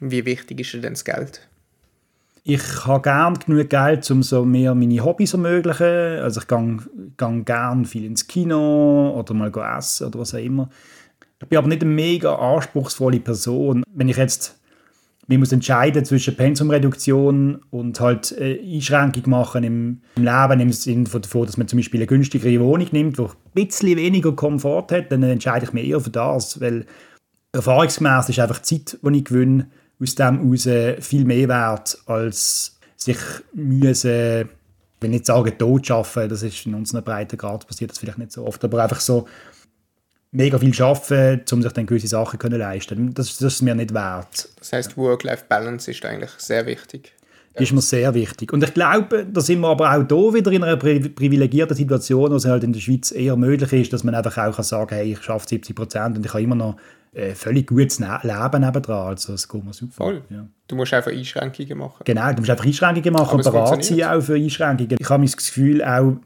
Wie 0.00 0.24
wichtig 0.24 0.60
ist 0.60 0.74
denn 0.74 0.94
das 0.94 1.04
Geld? 1.04 1.46
Ich 2.42 2.86
habe 2.86 3.02
gerne 3.02 3.38
genug 3.38 3.70
Geld, 3.70 4.08
um 4.10 4.22
so 4.22 4.44
mehr 4.44 4.74
meine 4.74 5.04
Hobbys 5.04 5.30
zu 5.30 5.36
ermöglichen. 5.36 6.20
Also 6.20 6.40
ich 6.40 6.46
gehe, 6.46 6.78
gehe 7.16 7.42
gerne 7.42 7.84
viel 7.84 8.04
ins 8.04 8.26
Kino 8.26 9.14
oder 9.18 9.34
mal 9.34 9.52
essen 9.76 10.06
oder 10.06 10.20
was 10.20 10.34
auch 10.34 10.38
immer. 10.38 10.68
Ich 11.40 11.48
bin 11.48 11.58
aber 11.58 11.68
nicht 11.68 11.82
eine 11.82 11.90
mega 11.90 12.34
anspruchsvolle 12.34 13.20
Person. 13.20 13.82
Wenn 13.92 14.08
ich 14.08 14.16
jetzt 14.16 14.58
man 15.28 15.40
muss 15.40 15.52
entscheiden 15.52 16.04
zwischen 16.04 16.36
Pensumreduktion 16.36 17.60
und 17.70 17.98
halt 18.00 18.32
äh, 18.32 18.60
Einschränkung 18.60 19.28
machen 19.28 19.64
im, 19.64 20.00
Leben, 20.16 20.60
im 20.60 20.72
Sinne 20.72 21.04
davon, 21.04 21.46
dass 21.46 21.56
man 21.56 21.66
zum 21.66 21.78
Beispiel 21.78 22.00
eine 22.00 22.06
günstigere 22.06 22.60
Wohnung 22.60 22.88
nimmt, 22.92 23.18
die 23.18 23.22
ein 23.22 23.30
bisschen 23.54 23.96
weniger 23.96 24.32
Komfort 24.32 24.92
hat, 24.92 25.10
dann 25.10 25.22
entscheide 25.24 25.66
ich 25.66 25.72
mich 25.72 25.88
eher 25.88 26.00
für 26.00 26.10
das, 26.10 26.60
weil 26.60 26.86
erfahrungsgemäß 27.52 28.28
ist 28.28 28.38
einfach 28.38 28.58
die 28.58 28.84
Zeit, 28.84 28.98
die 29.02 29.18
ich 29.18 29.24
gewinne, 29.24 29.68
aus 30.00 30.14
dem 30.14 30.42
heraus 30.42 30.68
viel 31.04 31.24
mehr 31.24 31.48
wert, 31.48 31.98
als 32.06 32.78
sich 32.96 33.18
müssen, 33.52 34.42
ich 34.42 35.02
will 35.02 35.10
nicht 35.10 35.26
sagen, 35.26 35.58
tot 35.58 35.86
schaffen, 35.86 36.28
das 36.28 36.42
ist 36.42 36.66
in 36.66 36.74
unseren 36.74 37.04
Breitengrad 37.04 37.66
passiert 37.66 37.90
das 37.90 37.98
vielleicht 37.98 38.18
nicht 38.18 38.32
so 38.32 38.46
oft, 38.46 38.62
aber 38.64 38.82
einfach 38.82 39.00
so 39.00 39.26
mega 40.36 40.58
viel 40.58 40.82
arbeiten, 40.82 41.54
um 41.54 41.62
sich 41.62 41.72
dann 41.72 41.86
gewisse 41.86 42.08
Sachen 42.08 42.38
zu 42.38 42.48
leisten. 42.48 43.14
Das, 43.14 43.38
das 43.38 43.54
ist 43.54 43.62
mir 43.62 43.74
nicht 43.74 43.94
wert. 43.94 44.48
Das 44.58 44.72
heißt, 44.72 44.96
Work-Life-Balance 44.96 45.90
ist 45.90 46.04
eigentlich 46.04 46.30
sehr 46.38 46.66
wichtig. 46.66 47.12
Das 47.54 47.62
ist 47.62 47.72
mir 47.72 47.80
sehr 47.80 48.12
wichtig. 48.12 48.52
Und 48.52 48.62
ich 48.62 48.74
glaube, 48.74 49.24
da 49.24 49.40
sind 49.40 49.60
wir 49.60 49.68
aber 49.68 49.90
auch 49.90 50.06
hier 50.06 50.34
wieder 50.34 50.52
in 50.52 50.62
einer 50.62 50.76
privilegierten 50.76 51.74
Situation, 51.74 52.30
wo 52.30 52.36
es 52.36 52.44
halt 52.44 52.64
in 52.64 52.72
der 52.74 52.80
Schweiz 52.80 53.12
eher 53.12 53.34
möglich 53.34 53.72
ist, 53.72 53.94
dass 53.94 54.04
man 54.04 54.14
einfach 54.14 54.36
auch 54.36 54.54
kann 54.54 54.64
sagen 54.64 54.88
kann, 54.88 54.98
hey, 54.98 55.12
ich 55.12 55.22
schaffe 55.22 55.48
70 55.48 55.74
Prozent 55.74 56.18
und 56.18 56.26
ich 56.26 56.32
habe 56.34 56.42
immer 56.42 56.54
noch 56.54 56.76
äh, 57.14 57.34
völlig 57.34 57.66
gutes 57.66 57.98
ne 57.98 58.20
Leben 58.22 58.60
nebendran. 58.60 59.08
Also 59.08 59.32
das 59.32 59.48
geht 59.48 59.64
mir 59.64 59.72
super. 59.72 59.94
Voll. 59.94 60.22
Ja. 60.28 60.46
Du 60.68 60.76
musst 60.76 60.92
einfach 60.92 61.12
Einschränkungen 61.12 61.78
machen. 61.78 62.02
Genau, 62.04 62.30
du 62.32 62.40
musst 62.40 62.50
einfach 62.50 62.66
Einschränkungen 62.66 63.12
machen 63.14 63.40
aber 63.40 63.48
und 63.48 63.64
bereit 63.64 63.84
sein 63.84 64.02
auch 64.02 64.20
für 64.20 64.34
Einschränkungen. 64.34 64.98
Ich 65.00 65.08
habe 65.08 65.24
das 65.24 65.36
Gefühl, 65.38 65.82
auch 65.82 66.16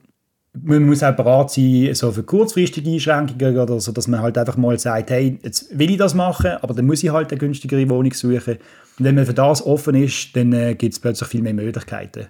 man 0.53 0.85
muss 0.85 1.03
auch 1.03 1.15
bereit 1.15 1.51
sein, 1.51 1.95
so 1.95 2.11
für 2.11 2.23
kurzfristige 2.23 2.91
Einschränkungen 2.91 3.57
oder 3.57 3.81
so, 3.81 3.93
dass 3.93 4.09
man 4.09 4.21
halt 4.21 4.37
einfach 4.37 4.57
mal 4.57 4.79
sagt, 4.79 5.11
hey, 5.11 5.39
jetzt 5.43 5.79
will 5.79 5.91
ich 5.91 5.99
das 5.99 6.15
machen, 6.15 6.53
aber 6.61 6.75
dann 6.75 6.87
muss 6.87 7.03
ich 7.03 7.13
halt 7.13 7.31
eine 7.31 7.39
günstigere 7.39 7.89
Wohnung 7.89 8.13
suchen. 8.13 8.59
Und 8.99 9.05
wenn 9.05 9.15
man 9.15 9.27
für 9.27 9.35
das 9.35 9.65
offen 9.65 9.95
ist, 9.95 10.35
dann 10.35 10.53
äh, 10.53 10.75
gibt 10.75 10.95
es 10.95 11.01
plötzlich 11.01 11.29
viel 11.29 11.43
mehr 11.43 11.55
Möglichkeiten. 11.55 12.27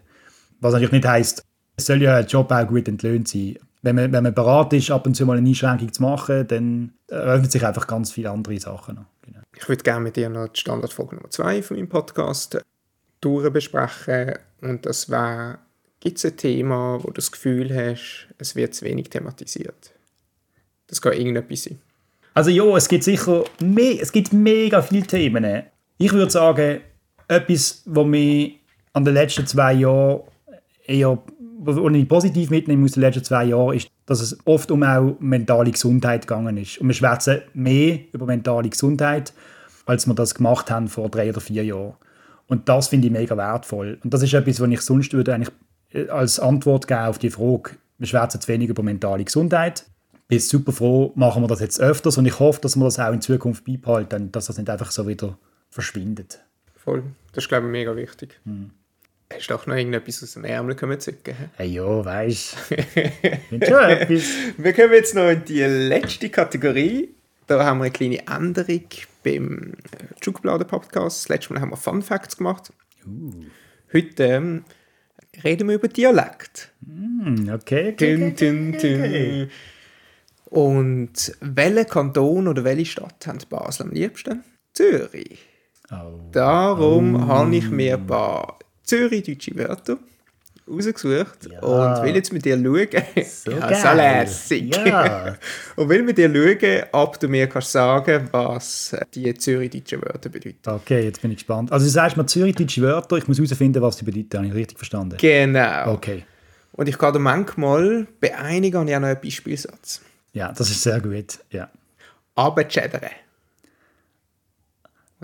Was 0.60 0.72
natürlich 0.74 0.92
nicht 0.92 1.06
heisst, 1.06 1.44
es 1.76 1.86
soll 1.86 2.02
ja 2.02 2.16
ein 2.16 2.26
Job 2.26 2.50
auch 2.52 2.66
gut 2.66 2.88
entlöhnt 2.88 3.28
sein. 3.28 3.58
Wenn 3.82 3.96
man, 3.96 4.12
wenn 4.12 4.22
man 4.22 4.34
bereit 4.34 4.74
ist, 4.74 4.90
ab 4.90 5.06
und 5.06 5.14
zu 5.14 5.24
mal 5.24 5.38
eine 5.38 5.48
Einschränkung 5.48 5.90
zu 5.90 6.02
machen, 6.02 6.46
dann 6.46 6.92
eröffnet 7.08 7.50
sich 7.50 7.64
einfach 7.64 7.86
ganz 7.86 8.12
viele 8.12 8.30
andere 8.30 8.60
Sachen 8.60 8.96
noch. 8.96 9.06
Genau. 9.22 9.40
Ich 9.56 9.66
würde 9.66 9.82
gerne 9.82 10.00
mit 10.00 10.16
dir 10.16 10.28
noch 10.28 10.48
die 10.48 10.60
Standardfolge 10.60 11.16
Nummer 11.16 11.30
2 11.30 11.62
von 11.62 11.76
meinem 11.78 11.88
Podcast 11.88 12.60
durchbesprechen 13.22 14.34
und 14.60 14.84
das 14.84 15.08
wäre 15.08 15.58
Gibt 16.00 16.18
es 16.18 16.24
ein 16.24 16.36
Thema, 16.36 16.98
wo 17.02 17.08
du 17.08 17.14
das 17.14 17.30
Gefühl 17.30 17.74
hast, 17.74 18.26
es 18.38 18.56
wird 18.56 18.74
zu 18.74 18.84
wenig 18.84 19.10
thematisiert? 19.10 19.92
Das 20.86 21.00
kann 21.00 21.12
irgendetwas 21.12 21.64
sein. 21.64 21.78
Also 22.34 22.50
ja, 22.50 22.64
es 22.76 22.88
gibt 22.88 23.04
sicher 23.04 23.44
me 23.60 24.00
es 24.00 24.10
gibt 24.10 24.32
mega 24.32 24.82
viele 24.82 25.06
Themen. 25.06 25.62
Ich 25.98 26.12
würde 26.12 26.30
sagen, 26.30 26.80
etwas, 27.28 27.82
was 27.84 28.06
mich 28.06 28.60
an 28.92 29.04
den 29.04 29.14
letzten 29.14 29.46
zwei 29.46 29.74
Jahren 29.74 30.22
eher 30.86 31.18
was 31.62 31.76
ich 31.94 32.08
positiv 32.08 32.50
mitnehme 32.50 32.84
aus 32.84 32.92
den 32.92 33.02
letzten 33.02 33.24
zwei 33.24 33.44
Jahren, 33.44 33.76
ist, 33.76 33.90
dass 34.06 34.20
es 34.20 34.38
oft 34.46 34.70
um 34.70 34.82
auch 34.82 35.16
mentale 35.20 35.70
Gesundheit 35.70 36.26
gegangen 36.26 36.56
ist. 36.56 36.78
Und 36.78 36.88
wir 36.88 36.94
schwätzen 36.94 37.42
mehr 37.52 38.00
über 38.12 38.26
mentale 38.26 38.70
Gesundheit, 38.70 39.34
als 39.84 40.06
wir 40.06 40.14
das 40.14 40.34
gemacht 40.34 40.70
haben 40.70 40.88
vor 40.88 41.10
drei 41.10 41.28
oder 41.28 41.40
vier 41.40 41.64
Jahren. 41.64 41.94
Und 42.46 42.68
das 42.68 42.88
finde 42.88 43.08
ich 43.08 43.12
mega 43.12 43.36
wertvoll. 43.36 43.98
Und 44.02 44.14
das 44.14 44.22
ist 44.22 44.32
etwas, 44.32 44.60
was 44.60 44.70
ich 44.70 44.80
sonst 44.80 45.12
würde 45.12 45.34
eigentlich 45.34 45.50
als 46.08 46.40
Antwort 46.40 46.86
geben 46.86 47.00
auf 47.00 47.18
die 47.18 47.30
Frage, 47.30 47.72
wir 47.98 48.06
schwätzen 48.06 48.40
zu 48.40 48.48
wenig 48.48 48.68
über 48.68 48.82
mentale 48.82 49.24
Gesundheit. 49.24 49.84
Ich 50.12 50.20
bin 50.28 50.38
super 50.38 50.72
froh, 50.72 51.12
machen 51.16 51.42
wir 51.42 51.48
das 51.48 51.60
jetzt 51.60 51.80
öfters 51.80 52.16
und 52.16 52.26
ich 52.26 52.38
hoffe, 52.38 52.60
dass 52.60 52.76
wir 52.76 52.84
das 52.84 52.98
auch 52.98 53.12
in 53.12 53.20
Zukunft 53.20 53.64
beibehalten, 53.64 54.30
dass 54.32 54.46
das 54.46 54.58
nicht 54.58 54.70
einfach 54.70 54.90
so 54.90 55.06
wieder 55.08 55.36
verschwindet. 55.70 56.40
Voll, 56.76 57.02
das 57.32 57.44
ist 57.44 57.48
glaube 57.48 57.66
ich 57.66 57.72
mega 57.72 57.94
wichtig. 57.96 58.40
Hm. 58.44 58.70
Hast 59.32 59.48
du 59.48 59.54
auch 59.54 59.66
noch 59.66 59.76
irgendetwas 59.76 60.22
aus 60.24 60.32
dem 60.32 60.44
Ärmel 60.44 60.74
können 60.74 60.98
zücken? 60.98 61.34
Hey, 61.56 61.68
ja, 61.68 62.04
weißt 62.04 62.56
du. 62.70 63.66
schon 63.66 63.84
etwas. 63.84 64.24
Wir 64.56 64.72
kommen 64.72 64.92
jetzt 64.92 65.14
noch 65.14 65.28
in 65.28 65.44
die 65.44 65.62
letzte 65.62 66.30
Kategorie. 66.30 67.14
Da 67.46 67.64
haben 67.64 67.78
wir 67.78 67.84
eine 67.84 67.92
kleine 67.92 68.26
Änderung 68.26 68.86
beim 69.22 69.74
Schubladen-Podcast. 70.20 71.24
Das 71.24 71.28
letzte 71.28 71.52
Mal 71.52 71.60
haben 71.60 71.70
wir 71.70 71.76
Fun 71.76 72.02
Facts 72.02 72.36
gemacht. 72.36 72.72
Uh. 73.06 73.44
Heute 73.92 74.24
ähm, 74.24 74.64
reden 75.44 75.68
wir 75.68 75.76
über 75.76 75.88
Dialekt. 75.88 76.72
Mm, 76.80 77.48
okay, 77.48 77.92
okay, 77.92 77.94
dün, 77.96 78.34
dün, 78.36 78.72
dün. 78.78 79.50
Und 80.46 81.32
welcher 81.40 81.84
Kanton 81.84 82.48
oder 82.48 82.64
welche 82.64 82.86
Stadt 82.86 83.26
hat 83.26 83.48
Basel 83.48 83.86
am 83.86 83.92
liebsten? 83.92 84.42
Zürich. 84.72 85.38
Oh. 85.90 86.20
Darum 86.32 87.14
oh. 87.14 87.26
habe 87.26 87.56
ich 87.56 87.70
mir 87.70 87.94
ein 87.94 88.06
paar 88.06 88.58
Zürich-deutsche 88.82 89.56
Wörter 89.56 89.98
rausgesucht 90.70 91.48
Ja. 91.50 91.60
und 91.60 92.04
will 92.04 92.14
jetzt 92.14 92.32
mit 92.32 92.44
dir 92.44 92.56
schauen. 92.56 92.86
So 93.24 93.50
ja, 93.50 93.74
so 93.74 93.96
lässig. 93.96 94.76
Ja. 94.76 95.36
und 95.76 95.88
will 95.88 96.02
mit 96.02 96.18
dir 96.18 96.32
schauen, 96.32 96.84
ob 96.92 97.18
du 97.18 97.28
mir 97.28 97.46
kannst 97.48 97.72
sagen, 97.72 98.28
was 98.30 98.96
die 99.14 99.32
zürichdeutschen 99.34 100.02
Wörter 100.02 100.28
bedeuten. 100.28 100.58
Okay, 100.70 101.04
jetzt 101.04 101.20
bin 101.20 101.30
ich 101.32 101.38
gespannt. 101.38 101.72
Also 101.72 101.86
du 101.86 101.90
sagst 101.90 102.16
mal 102.16 102.26
zürichdeutsche 102.26 102.82
Wörter, 102.82 103.16
ich 103.16 103.26
muss 103.28 103.38
herausfinden, 103.38 103.82
was 103.82 103.96
die 103.96 104.04
bedeuten. 104.04 104.38
Habe 104.38 104.46
ich 104.48 104.54
richtig 104.54 104.78
verstanden? 104.78 105.16
Genau. 105.18 105.92
Okay. 105.92 106.24
Und 106.72 106.88
ich 106.88 106.96
kann 106.96 107.12
dir 107.12 107.18
manchmal 107.18 108.06
bei 108.20 108.36
einigen 108.36 108.78
habe 108.78 108.88
ich 108.90 108.96
auch 108.96 109.00
noch 109.00 109.08
einen 109.08 109.20
Beispielsatz. 109.20 110.00
Ja, 110.32 110.52
das 110.52 110.70
ist 110.70 110.82
sehr 110.82 111.00
gut. 111.00 111.38
Ja. 111.50 111.68
Abendschädere. 112.36 113.10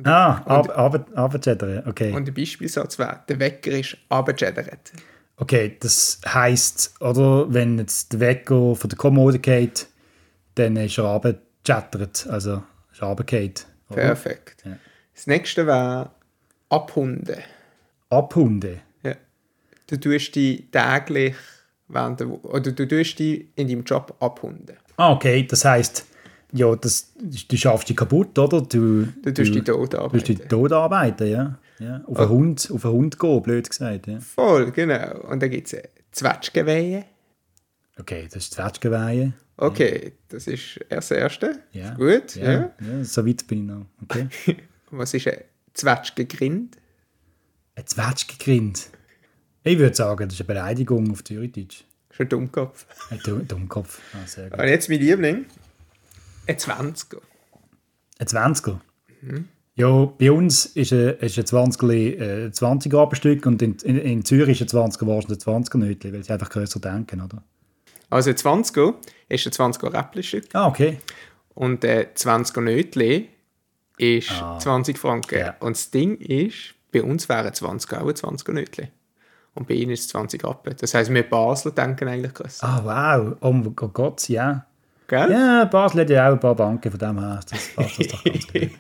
Ah, 0.05 0.43
ab, 0.45 0.69
ab, 0.77 1.09
abendschädern. 1.15 1.83
Okay. 1.87 2.13
Und 2.13 2.27
der 2.27 2.33
Beispielsatz 2.33 2.99
wäre, 2.99 3.21
der 3.29 3.41
Wecker 3.41 3.71
ist 3.71 3.97
abendschädert. 4.09 4.93
Okay, 5.37 5.77
das 5.81 6.21
heisst, 6.27 6.95
oder, 7.01 7.53
wenn 7.53 7.79
jetzt 7.79 8.13
der 8.13 8.21
Wecker 8.21 8.75
von 8.75 8.89
der 8.91 8.99
Kommode 8.99 9.39
geht, 9.39 9.87
dann 10.55 10.77
ist 10.77 10.99
er 10.99 11.05
abgechattert, 11.05 12.27
also 12.29 12.63
ist 12.93 13.03
er 13.03 13.09
oder? 13.89 14.01
Perfekt. 14.01 14.65
Ja. 14.65 14.77
Das 15.15 15.27
nächste 15.27 15.67
wäre 15.67 16.11
abhunden. 16.69 17.37
Abhunden. 18.11 18.81
Ja. 19.03 19.15
Du 19.87 19.99
tust 19.99 20.35
dich 20.35 20.65
täglich 20.71 21.35
während 21.89 22.21
der 22.21 22.29
oder 22.45 22.73
du 22.73 22.89
tust 22.89 23.19
dich 23.19 23.47
in 23.55 23.69
deinem 23.69 23.85
Job 23.85 24.15
abhunden. 24.21 24.77
Ah, 24.97 25.13
okay, 25.13 25.47
das 25.47 25.65
heisst, 25.65 26.07
ja, 26.53 26.75
das, 26.75 27.13
du 27.17 27.57
schaffst 27.57 27.89
dich 27.89 27.97
kaputt, 27.97 28.39
oder? 28.39 28.63
Du, 28.63 29.07
Du 29.23 29.33
tust 29.35 29.55
dich 29.55 29.65
tot 29.65 29.93
Du 29.95 29.99
tust 30.09 30.29
dich 30.29 30.37
arbeiten. 30.37 30.49
tot 30.49 30.73
arbeiten, 30.73 31.27
ja. 31.29 31.59
Ja. 31.79 32.03
Auf, 32.07 32.19
einen 32.19 32.29
Hund, 32.29 32.71
auf 32.73 32.85
einen 32.85 32.95
Hund 32.95 33.19
gehen, 33.19 33.43
blöd 33.43 33.69
gesagt. 33.71 34.07
Ja. 34.07 34.21
Voll, 34.21 34.71
genau. 34.73 35.21
Und 35.29 35.43
dann 35.43 35.51
gibt 35.51 35.73
es 35.73 35.81
Zwetschgenweihe. 36.13 37.05
Okay, 37.99 38.25
das 38.25 38.37
ist 38.45 38.55
Zwetschgenweihe. 38.55 39.33
Okay, 39.59 40.13
das 40.29 40.47
ist 40.47 40.77
erst 40.89 41.11
das 41.11 41.19
Erste. 41.19 41.63
Ja. 41.73 41.93
Ist 41.93 41.97
gut, 41.99 42.37
ja. 42.37 42.53
Ja, 42.53 42.73
ja. 42.81 43.05
so 43.05 43.27
weit 43.27 43.47
bin 43.47 43.61
ich 43.61 43.65
noch. 43.65 43.87
Okay. 44.03 44.29
Was 44.91 45.15
ist 45.15 45.27
ein 45.29 45.39
Zwetschgengrind? 45.75 46.77
Ein 47.75 47.87
Zwetschgengrind. 47.87 48.89
Ich 49.65 49.79
würde 49.79 49.97
sagen, 49.97 50.29
das 50.29 50.35
ist 50.35 50.41
eine 50.41 50.47
Beleidigung 50.47 51.11
auf 51.11 51.25
Zürichdeutsch. 51.25 51.85
Das 52.09 52.17
ist 52.17 52.21
ein 52.21 52.29
Dummkopf. 52.29 52.87
Ein 53.11 53.21
Du- 53.25 53.39
Dummkopf. 53.41 54.01
Ah, 54.15 54.27
sehr 54.27 54.49
gut. 54.51 54.59
Und 54.61 54.69
jetzt 54.69 54.89
mein 54.89 55.01
Liebling. 55.01 55.47
Ein 56.47 56.59
Zwanziger. 56.59 57.21
Ein 58.19 58.27
20er. 58.27 58.79
Ja, 59.77 60.07
bei 60.07 60.33
uns 60.33 60.65
ist 60.67 60.93
ein, 60.93 61.17
ist 61.21 61.39
ein 61.39 61.45
20er 61.45 61.93
äh, 61.93 62.45
ein 62.47 62.53
20er 62.53 62.99
Abendstück 62.99 63.45
und 63.45 63.61
in, 63.61 63.77
in, 63.85 63.99
in 63.99 64.25
Zürich 64.25 64.61
ist 64.61 64.75
ein 64.75 64.91
20er 64.91 65.07
wahrscheinlich 65.07 65.47
ein 65.47 65.65
20er 65.65 65.77
Nötli, 65.77 66.13
weil 66.15 66.25
sie 66.25 66.33
einfach 66.33 66.49
grösser 66.49 66.81
denken, 66.81 67.21
oder? 67.21 67.43
Also 68.09 68.31
ein 68.31 68.37
20er 68.37 68.95
ist 69.29 69.47
ein 69.47 69.73
20er 69.73 69.93
Räppelstück. 69.93 70.47
Ah, 70.55 70.67
okay. 70.69 70.99
Und 71.55 71.83
der 71.83 72.15
20er 72.15 72.61
Nötli 72.63 73.29
ist 73.99 74.31
Ah. 74.33 74.59
20 74.59 74.99
Franken. 74.99 75.39
Ja. 75.39 75.57
Und 75.61 75.77
das 75.77 75.91
Ding 75.91 76.17
ist, 76.17 76.75
bei 76.93 77.03
uns 77.03 77.29
wären 77.29 77.53
20 77.53 77.93
auch 77.95 78.07
ein 78.07 78.15
20er 78.15 78.53
Nötli. 78.53 78.89
Und 79.55 79.69
bei 79.69 79.75
ihnen 79.75 79.93
ist 79.93 80.01
es 80.01 80.09
20 80.09 80.43
Rappen. 80.45 80.75
Das 80.79 80.95
heisst, 80.95 81.13
wir 81.13 81.23
Basler 81.23 81.71
denken 81.73 82.09
eigentlich 82.09 82.35
grösser. 82.35 82.67
Ah, 82.67 83.19
wow. 83.19 83.37
Oh, 83.41 83.53
mein 83.53 83.75
Gott, 83.75 84.29
ja. 84.29 84.67
Gell? 85.09 85.31
Ja, 85.31 85.65
Basel 85.67 86.01
hat 86.01 86.11
ja 86.11 86.29
auch 86.29 86.33
ein 86.33 86.41
paar 86.41 86.57
Banken, 86.57 86.91
von 86.91 86.99
dem 86.99 87.19
her 87.19 87.41
das 87.49 87.69
passt 87.75 87.99
das 88.01 88.09
doch 88.09 88.25
ganz 88.25 88.47
gut. 88.49 88.71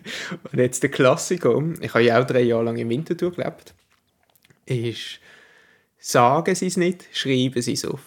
Und 0.52 0.58
jetzt 0.58 0.82
der 0.82 0.90
Klassiker, 0.90 1.62
ich 1.80 1.94
habe 1.94 2.04
ja 2.04 2.20
auch 2.20 2.26
drei 2.26 2.42
Jahre 2.42 2.64
lang 2.64 2.76
im 2.76 2.88
Winterthur 2.88 3.32
gelebt, 3.32 3.74
ist 4.64 5.20
sagen 5.98 6.54
Sie 6.54 6.66
es 6.66 6.76
nicht, 6.76 7.06
schreiben 7.12 7.62
Sie 7.62 7.74
es 7.74 7.84
auf. 7.84 8.00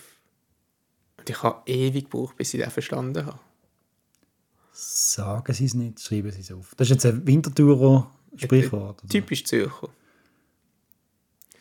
Und 1.18 1.30
ich 1.30 1.44
habe 1.44 1.62
ewig 1.66 2.10
gebraucht, 2.10 2.36
bis 2.36 2.54
ich 2.54 2.62
das 2.62 2.74
verstanden 2.74 3.26
habe. 3.26 3.40
Sagen 4.72 5.54
Sie 5.54 5.66
es 5.66 5.74
nicht, 5.74 6.02
schreiben 6.02 6.32
Sie 6.32 6.42
es 6.42 6.52
auf. 6.52 6.74
Das 6.76 6.88
ist 6.88 6.92
jetzt 6.92 7.06
ein 7.06 7.26
Winterthurer 7.26 8.10
Sprichwort. 8.36 9.04
oder? 9.04 9.10
Typisch 9.10 9.46
Zürcher. 9.46 9.90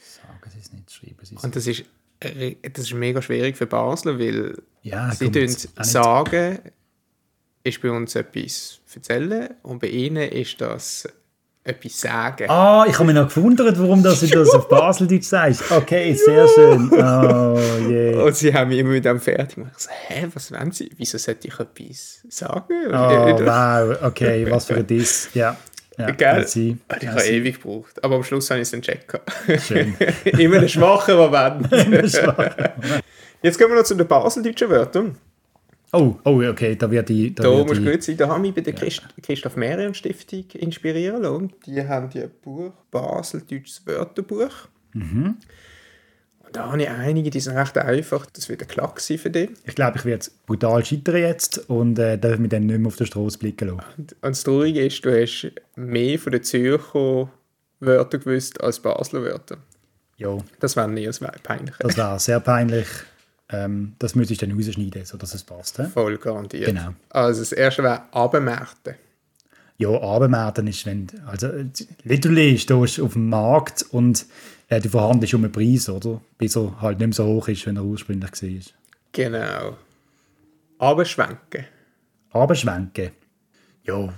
Sagen 0.00 0.50
Sie 0.50 0.58
es 0.60 0.72
nicht, 0.72 0.90
schreiben 0.90 1.24
Sie 1.24 1.36
es 1.36 1.44
Und 1.44 1.54
das 1.54 1.66
ist, 1.66 1.84
äh, 2.20 2.56
das 2.70 2.84
ist 2.84 2.94
mega 2.94 3.22
schwierig 3.22 3.56
für 3.56 3.66
Basler, 3.66 4.18
weil 4.18 4.62
Ja, 4.82 5.10
sie 5.12 5.30
tun 5.30 5.42
nicht- 5.42 5.68
sagen, 5.84 6.58
ist 7.64 7.82
bei 7.82 7.90
uns 7.90 8.14
etwas 8.14 8.80
erzählen 8.94 9.50
und 9.62 9.80
bei 9.80 9.88
ihnen 9.88 10.30
ist 10.30 10.60
das 10.60 11.06
etwas 11.64 12.00
sagen. 12.00 12.48
Ah, 12.48 12.86
ich 12.88 12.94
habe 12.94 13.04
mich 13.04 13.14
noch 13.14 13.28
gewundert, 13.32 13.78
warum 13.78 14.02
dass 14.02 14.20
du 14.20 14.26
das 14.28 14.48
auf 14.50 14.68
Baseldeutsch 14.68 15.24
sagst. 15.26 15.70
Okay, 15.70 16.14
sehr 16.14 16.48
schön. 16.48 16.90
Oh, 16.92 17.58
je. 17.86 18.14
Und 18.14 18.34
sie 18.34 18.54
haben 18.54 18.68
mich 18.70 18.78
immer 18.78 18.90
mit 18.90 19.04
dem 19.04 19.20
fertig 19.20 19.56
gemacht. 19.56 19.74
Ich 19.76 19.82
so, 19.84 19.90
hä, 19.90 20.26
was 20.32 20.50
wollen 20.52 20.72
sie? 20.72 20.90
Wieso 20.96 21.18
sollte 21.18 21.48
ich 21.48 21.58
etwas 21.60 22.20
sagen? 22.30 22.86
Oh, 22.88 22.92
wow, 22.92 23.98
okay, 24.02 24.50
was 24.50 24.64
für 24.66 24.76
ein 24.76 24.86
Diss. 24.86 25.28
Ja, 25.34 25.56
ja 25.98 26.10
Gell? 26.12 26.46
Sie, 26.46 26.78
Und 26.88 26.96
ich 26.96 27.02
ja, 27.02 27.10
habe 27.10 27.22
ewig 27.22 27.60
gebraucht. 27.60 28.02
Aber 28.04 28.16
am 28.16 28.24
Schluss 28.24 28.50
habe 28.50 28.60
ich 28.60 28.62
es 28.62 28.70
dann 28.70 28.82
checken. 28.82 29.20
Immer 30.38 30.60
der 30.60 30.68
schwache 30.68 31.14
Moment. 31.16 31.72
Jetzt 33.42 33.58
kommen 33.58 33.70
wir 33.70 33.76
noch 33.76 33.84
zu 33.84 33.94
den 33.94 34.06
baseldeutschen 34.06 34.70
Wörtern. 34.70 35.16
Oh, 35.92 36.16
oh, 36.24 36.42
okay, 36.42 36.76
da 36.76 36.90
wird 36.90 37.08
die... 37.08 37.34
Da 37.34 37.44
Da 37.44 37.50
wird 37.50 37.68
musst 37.68 37.80
du 37.80 37.90
gut 37.90 38.02
sein. 38.02 38.16
Da 38.16 38.28
habe 38.28 38.46
ich 38.46 38.54
bei 38.54 38.60
der 38.60 38.74
Christ 38.74 39.02
Christoph 39.22 39.56
Merian 39.56 39.94
Stiftung 39.94 40.44
inspirieren 40.54 41.22
lassen. 41.22 41.52
Die 41.64 41.82
haben 41.86 42.10
ja 42.12 42.24
ein 42.24 42.30
Buch, 42.42 42.72
Baseldeutsches 42.90 43.86
Wörterbuch. 43.86 44.68
Mhm. 44.92 45.36
Da 46.52 46.66
habe 46.72 46.82
ich 46.82 46.88
einige, 46.88 47.30
die 47.30 47.40
sind 47.40 47.56
recht 47.56 47.76
einfach. 47.76 48.26
Das 48.26 48.48
wird 48.48 48.62
ein 48.62 48.68
Klack 48.68 49.00
sein 49.00 49.18
für 49.18 49.30
dich. 49.30 49.50
ich 49.64 49.74
glaube, 49.74 49.98
ich 49.98 50.04
werde 50.04 50.26
brutal 50.46 50.84
scheitern 50.84 51.16
jetzt 51.16 51.68
und 51.68 51.98
äh, 51.98 52.16
darf 52.18 52.38
mich 52.38 52.50
dann 52.50 52.66
nicht 52.66 52.78
mehr 52.78 52.88
auf 52.88 52.96
der 52.96 53.04
Straße 53.06 53.38
blicken 53.38 53.68
lassen. 53.68 53.82
Und 53.96 54.12
und 54.12 54.22
das 54.22 54.42
Traurige 54.44 54.84
ist, 54.86 55.04
du 55.04 55.10
hast 55.20 55.50
mehr 55.76 56.18
von 56.18 56.32
den 56.32 56.42
Zürcher 56.42 57.30
Wörtern 57.80 58.20
gewusst 58.20 58.60
als 58.60 58.80
Basler 58.80 59.22
Wörter. 59.22 59.58
Ja, 60.16 60.36
Das 60.58 60.74
wäre 60.74 60.88
nie 60.88 61.06
als 61.06 61.20
peinlich. 61.42 61.74
das 61.78 61.96
war 61.96 62.18
sehr 62.18 62.40
peinlich. 62.40 62.86
Ähm, 63.50 63.94
das 63.98 64.14
müsste 64.14 64.32
ich 64.34 64.38
dann 64.38 64.52
rausschneiden, 64.52 65.04
sodass 65.04 65.32
es 65.34 65.42
passt. 65.44 65.76
He? 65.78 65.84
Voll 65.84 66.18
garantiert. 66.18 66.66
Genau. 66.66 66.94
Also 67.10 67.40
das 67.40 67.52
erste 67.52 67.82
wäre 67.82 68.02
Abendmärkte. 68.12 68.96
Ja, 69.78 69.90
Abendmärkten 69.90 70.66
ist, 70.66 70.84
wenn, 70.86 71.06
also, 71.26 71.46
äh, 71.46 71.66
literally 72.02 72.58
stehst 72.58 72.98
du 72.98 73.04
auf 73.04 73.12
dem 73.12 73.28
Markt 73.28 73.86
und 73.90 74.26
äh, 74.68 74.80
du 74.80 74.88
verhandelst 74.88 75.34
um 75.34 75.44
einen 75.44 75.52
Preis, 75.52 75.88
oder? 75.88 76.20
Bis 76.36 76.56
er 76.56 76.80
halt 76.80 76.98
nicht 76.98 77.08
mehr 77.08 77.14
so 77.14 77.24
hoch 77.24 77.48
ist, 77.48 77.66
wenn 77.66 77.76
er 77.76 77.84
ursprünglich 77.84 78.30
war. 78.30 78.74
Genau. 79.12 79.76
Abendschwenken. 80.78 81.64
Abendschwenken. 82.30 83.10
Ja, 83.84 84.12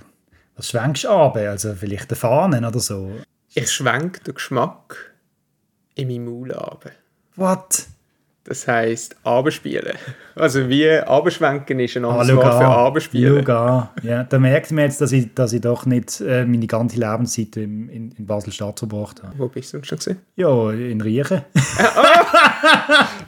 was 0.55 0.69
schwenkst 0.69 1.05
du 1.05 1.09
ab? 1.09 1.37
Also 1.37 1.73
vielleicht 1.73 2.09
eine 2.09 2.15
Fahne 2.17 2.67
oder 2.67 2.79
so? 2.79 3.11
Ich 3.53 3.71
schwenke 3.71 4.21
den 4.23 4.35
Geschmack 4.35 5.15
in 5.95 6.07
meinem 6.07 6.25
Maul 6.25 6.53
ab. 6.53 6.91
What? 7.35 7.87
Das 8.43 8.67
heisst 8.67 9.15
Abendspielen. 9.23 9.95
Also 10.33 10.67
wie 10.67 10.89
Abendschwenken 10.89 11.79
ist 11.79 11.95
ein 11.95 12.05
Ah, 12.05 12.19
anderes 12.19 12.35
Wort 12.35 13.03
für 13.03 13.55
an. 13.55 13.89
Ja, 14.01 14.23
da 14.23 14.39
merkt 14.39 14.71
man 14.71 14.85
jetzt, 14.85 14.99
dass 14.99 15.11
ich, 15.11 15.31
dass 15.35 15.53
ich 15.53 15.61
doch 15.61 15.85
nicht 15.85 16.21
äh, 16.21 16.43
meine 16.45 16.65
ganze 16.65 16.99
Lebenszeit 16.99 17.55
in, 17.57 17.87
in, 17.89 18.11
in 18.17 18.25
Basel-Stadt 18.25 18.79
verbracht 18.79 19.21
habe. 19.21 19.33
Wo 19.37 19.47
bist 19.47 19.73
du 19.73 19.83
schon 19.83 19.97
gesehen? 19.99 20.17
Ja, 20.35 20.71
in 20.71 21.01
Riechen. 21.01 21.43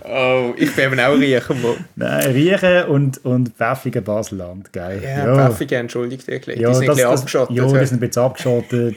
Oh, 0.06 0.54
ich 0.58 0.76
bin 0.76 0.86
eben 0.92 1.00
auch 1.00 1.14
riechen. 1.18 1.58
Wo. 1.64 1.76
Nein, 1.96 2.32
Riechen 2.32 2.86
und, 2.86 3.24
und 3.26 3.50
pfeffige 3.56 4.02
Baselland. 4.02 4.72
Geil. 4.72 5.02
Ja, 5.04 5.48
Pfeffige, 5.50 5.78
entschuldigt 5.78 6.28
dich. 6.28 6.46
Ja, 6.46 6.70
die 6.70 6.76
sind 6.76 6.88
das, 6.88 7.00
ein 7.00 7.12
bisschen 7.12 7.12
abgeschottet. 7.12 7.56
ja, 7.58 7.64
die 7.64 7.86
sind 7.86 7.98
ein 7.98 8.08
bisschen 8.08 8.24
abgeschottet. 8.24 8.96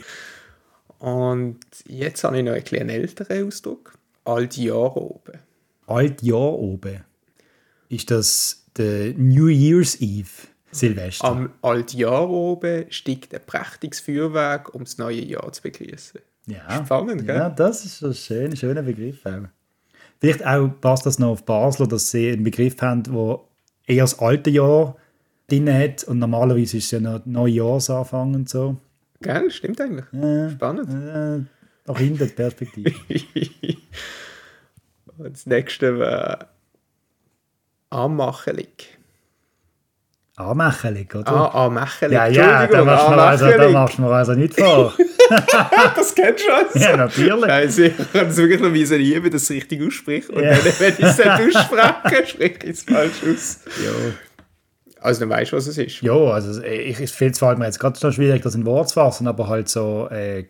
Und 0.99 1.57
jetzt 1.87 2.23
habe 2.23 2.37
ich 2.37 2.43
noch 2.43 2.53
einen 2.53 2.63
kleinen 2.63 2.89
älteren 2.89 3.47
Ausdruck. 3.47 3.93
Altjahr 4.25 4.95
oben. 4.97 5.39
Altjahr 5.87 6.53
oben. 6.53 7.03
Ist 7.89 8.11
das 8.11 8.65
der 8.77 9.13
New 9.15 9.47
Year's 9.47 9.99
Eve? 10.01 10.29
Silvester. 10.71 11.25
Am 11.25 11.53
Altjahr 11.61 12.29
oben 12.29 12.85
steigt 12.89 13.33
ein 13.33 13.41
prächtiges 13.45 13.99
Feuerwerk, 14.01 14.75
um 14.75 14.83
das 14.83 14.97
neue 14.97 15.23
Jahr 15.23 15.51
zu 15.51 15.61
begrüßen. 15.61 16.19
ja. 16.45 16.85
spannend, 16.85 17.25
gell? 17.25 17.35
Ja, 17.35 17.49
das 17.49 17.85
ist 17.85 18.03
ein 18.03 18.13
schöner, 18.13 18.55
schöner 18.55 18.83
Begriff. 18.83 19.25
Auch. 19.25 19.47
Vielleicht 20.19 20.45
auch 20.45 20.67
passt 20.81 21.05
das 21.05 21.19
noch 21.19 21.29
auf 21.29 21.45
Basler, 21.45 21.87
dass 21.87 22.11
sie 22.11 22.31
einen 22.31 22.43
Begriff 22.43 22.79
haben, 22.81 23.03
der 23.03 23.39
eher 23.85 24.03
das 24.03 24.19
alte 24.19 24.49
Jahr 24.49 24.97
drin 25.47 25.71
hat 25.73 26.03
und 26.03 26.19
normalerweise 26.19 26.77
ist 26.77 26.85
es 26.85 26.91
ja 26.91 26.99
noch 26.99 27.25
Neujahrsanfang 27.25 28.35
und 28.35 28.49
so. 28.49 28.75
Gell, 29.21 29.49
stimmt 29.49 29.79
eigentlich. 29.79 30.05
Ja, 30.11 30.49
Spannend. 30.49 30.89
äh, 30.89 31.45
nach 31.89 31.97
hinten 31.97 32.27
die 32.27 32.33
Perspektive. 32.33 32.93
Und 35.17 35.33
das 35.33 35.45
nächste 35.45 35.99
wäre 35.99 36.47
anmachelig. 37.89 38.97
Anmächelig, 40.35 41.15
oder? 41.15 41.31
Ah, 41.31 41.65
Anmächelig. 41.65 42.13
ja, 42.13 42.27
ja, 42.27 42.67
da 42.67 42.85
machst, 42.85 43.07
du 43.07 43.11
mir 43.11 43.17
also, 43.23 43.51
da 43.51 43.69
machst 43.69 43.97
du 43.97 44.01
mir 44.03 44.11
also 44.11 44.33
nicht 44.33 44.53
vor. 44.59 44.93
das 45.95 46.13
kennst 46.13 46.45
du 46.47 46.53
also. 46.53 46.77
ja, 46.77 46.95
natürlich. 46.95 47.43
Also, 47.51 47.81
ich 47.83 47.97
kann 48.13 48.27
es 48.27 48.37
wirklich 48.37 48.61
noch 48.61 48.69
müssen 48.69 49.01
üben, 49.01 49.31
dass 49.31 49.43
es 49.43 49.49
richtig 49.49 49.81
ausspricht. 49.87 50.29
Und 50.29 50.43
Ja. 50.43 50.51
dann, 50.51 50.63
wenn 50.77 50.93
ich 50.93 50.99
es 51.03 51.17
nicht 51.17 51.55
ausspreche, 51.57 52.27
spreche 52.27 52.59
ich 52.65 52.69
es 52.69 52.83
falsch 52.83 53.23
aus. 53.27 53.59
Ja. 53.83 53.91
Also, 55.01 55.21
dann 55.21 55.29
weißt 55.31 55.53
du, 55.53 55.55
was 55.57 55.65
es 55.65 55.77
ist. 55.79 56.01
Ja, 56.01 56.13
also 56.13 56.61
ich, 56.61 56.99
ich 56.99 57.11
finde 57.11 57.31
es 57.31 57.39
fällt 57.39 57.57
mir 57.57 57.65
jetzt 57.65 57.79
gerade 57.79 57.99
schon 57.99 58.13
schwierig, 58.13 58.43
das 58.43 58.53
in 58.53 58.65
Wort 58.67 58.89
zu 58.89 58.93
fassen, 58.95 59.27
aber 59.27 59.47
halt 59.47 59.69
so 59.69 60.07
äh, 60.11 60.45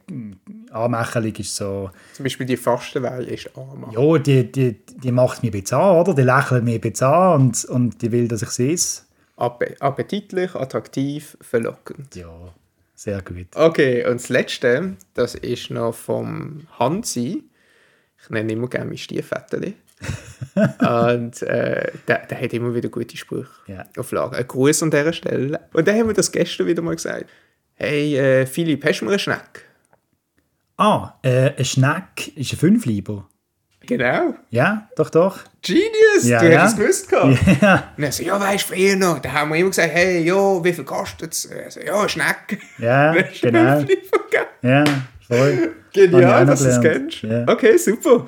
anmächelig 0.72 1.40
ist 1.40 1.56
so, 1.56 1.90
Zum 2.14 2.24
Beispiel 2.24 2.46
die 2.46 2.58
Fastenweihe 2.58 3.24
ist 3.26 3.50
Anmach. 3.58 3.92
ja, 3.92 4.18
die, 4.18 4.52
die, 4.52 4.74
die 4.86 5.12
macht 5.12 5.44
mich 5.44 5.54
ein 5.54 5.62
bisschen 5.62 5.78
an, 5.80 5.96
oder? 5.98 6.14
Die 6.14 6.22
lächelt 6.24 6.64
mich 6.64 6.76
ein 6.76 6.82
bisschen 6.82 7.08
an 7.08 7.42
und, 7.42 7.66
und 7.66 8.02
die 8.02 8.12
will, 8.12 8.28
dass 8.28 8.42
ich 8.42 8.50
sie 8.50 8.74
esse. 8.74 9.04
Appe 9.38 9.76
appetitlich, 9.80 10.56
attraktiv, 10.56 11.38
verlockend. 11.42 12.16
Ja, 12.16 12.54
sehr 12.96 13.22
gut. 13.22 13.48
Okay, 13.56 14.06
und 14.08 14.16
das 14.16 14.30
letzte, 14.30 14.96
das 15.14 15.36
ist 15.36 15.70
noch 15.70 15.94
vom 15.94 16.68
Hansi. 16.80 17.44
Ich 18.24 18.30
nenne 18.32 18.54
immer 18.54 18.68
gerne 18.68 18.88
mein 18.88 18.98
Stiefväterli. 18.98 19.76
und 20.56 21.42
äh, 21.44 21.92
der, 22.08 22.26
der 22.28 22.42
hat 22.42 22.54
immer 22.54 22.74
wieder 22.74 22.90
gute 22.90 23.16
Sprüche 23.18 23.50
Ja. 23.68 23.86
auf 23.98 24.12
Lager. 24.12 24.38
Ein 24.38 24.48
Gruß 24.48 24.84
an 24.84 24.92
dieser 24.92 25.14
Stelle. 25.14 25.60
Und 25.74 25.88
dann 25.88 25.98
haben 26.00 26.08
wir 26.08 26.14
das 26.14 26.32
gestern 26.32 26.68
wieder 26.68 26.82
mal 26.82 26.96
gesagt. 26.96 27.26
Hey, 27.76 28.16
äh, 28.18 28.46
Philipp, 28.48 28.84
hast 28.86 29.02
du 29.02 29.06
mir 29.06 29.12
einen 29.12 29.20
Schneck? 29.20 29.66
Ah, 30.78 31.14
äh, 31.24 31.52
ein 31.58 31.66
Schneck 31.66 32.36
ist 32.38 32.54
ein 32.54 32.60
Fünfleiber. 32.60 33.28
Genau. 33.82 34.36
Ja, 34.50 34.90
doch, 34.98 35.10
doch. 35.10 35.40
Genius, 35.62 36.24
Ja, 36.24 36.40
du 36.42 36.52
ja. 36.52 36.62
hast 36.62 36.74
es 36.74 36.78
gewusst 36.80 37.10
gehabt. 37.10 37.38
Ja, 37.62 37.84
Und 37.98 38.04
er 38.04 38.12
so, 38.12 38.22
ja, 38.24 38.40
weißt 38.40 38.70
du, 38.70 38.74
früher 38.76 38.96
noch, 38.98 39.20
da 39.20 39.32
haben 39.32 39.50
wir 39.50 39.56
immer 39.58 39.70
gesagt, 39.70 39.94
hey, 39.94 40.24
ja, 40.24 40.64
wie 40.64 40.74
viel 40.74 40.84
kostet 40.84 41.34
es? 41.34 41.46
Er 41.46 41.72
so, 41.72 41.80
ja, 41.80 42.00
ein 42.02 42.10
Schneck. 42.10 42.60
ja 42.78 43.16
genau. 43.42 43.84
Ja, 44.62 44.84
voll. 45.28 45.72
Genial, 45.94 46.46
dass 46.46 46.62
du 46.64 46.70
es 46.70 46.82
kennst. 46.82 47.22
Ja. 47.24 47.46
Okay, 47.48 47.78
super. 47.78 48.26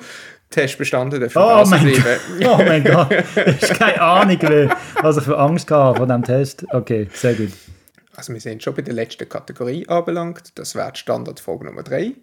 Test 0.48 0.78
bestanden, 0.78 1.20
dafür 1.20 1.62
Oh 1.62 1.68
mein. 1.68 1.92
Gott. 1.92 2.04
oh 2.48 2.56
mein 2.56 2.82
Gott, 2.82 3.12
ich 3.12 3.70
habe 3.70 3.74
keine 3.78 4.00
Ahnung, 4.00 4.70
was 5.02 5.18
ich 5.18 5.22
für 5.24 5.38
Angst 5.38 5.70
hatte 5.70 5.98
vor 5.98 6.06
diesem 6.06 6.24
Test. 6.24 6.66
Okay, 6.70 7.08
sehr 7.12 7.34
gut. 7.34 7.52
Also 8.16 8.32
wir 8.32 8.40
sind 8.40 8.60
schon 8.62 8.74
bei 8.74 8.82
der 8.82 8.94
letzten 8.94 9.28
Kategorie 9.28 9.86
anbelangt. 9.86 10.58
Das 10.58 10.74
wäre 10.74 10.90
die 10.90 10.98
Standardfrage 10.98 11.66
Nummer 11.66 11.82
3. 11.84 12.14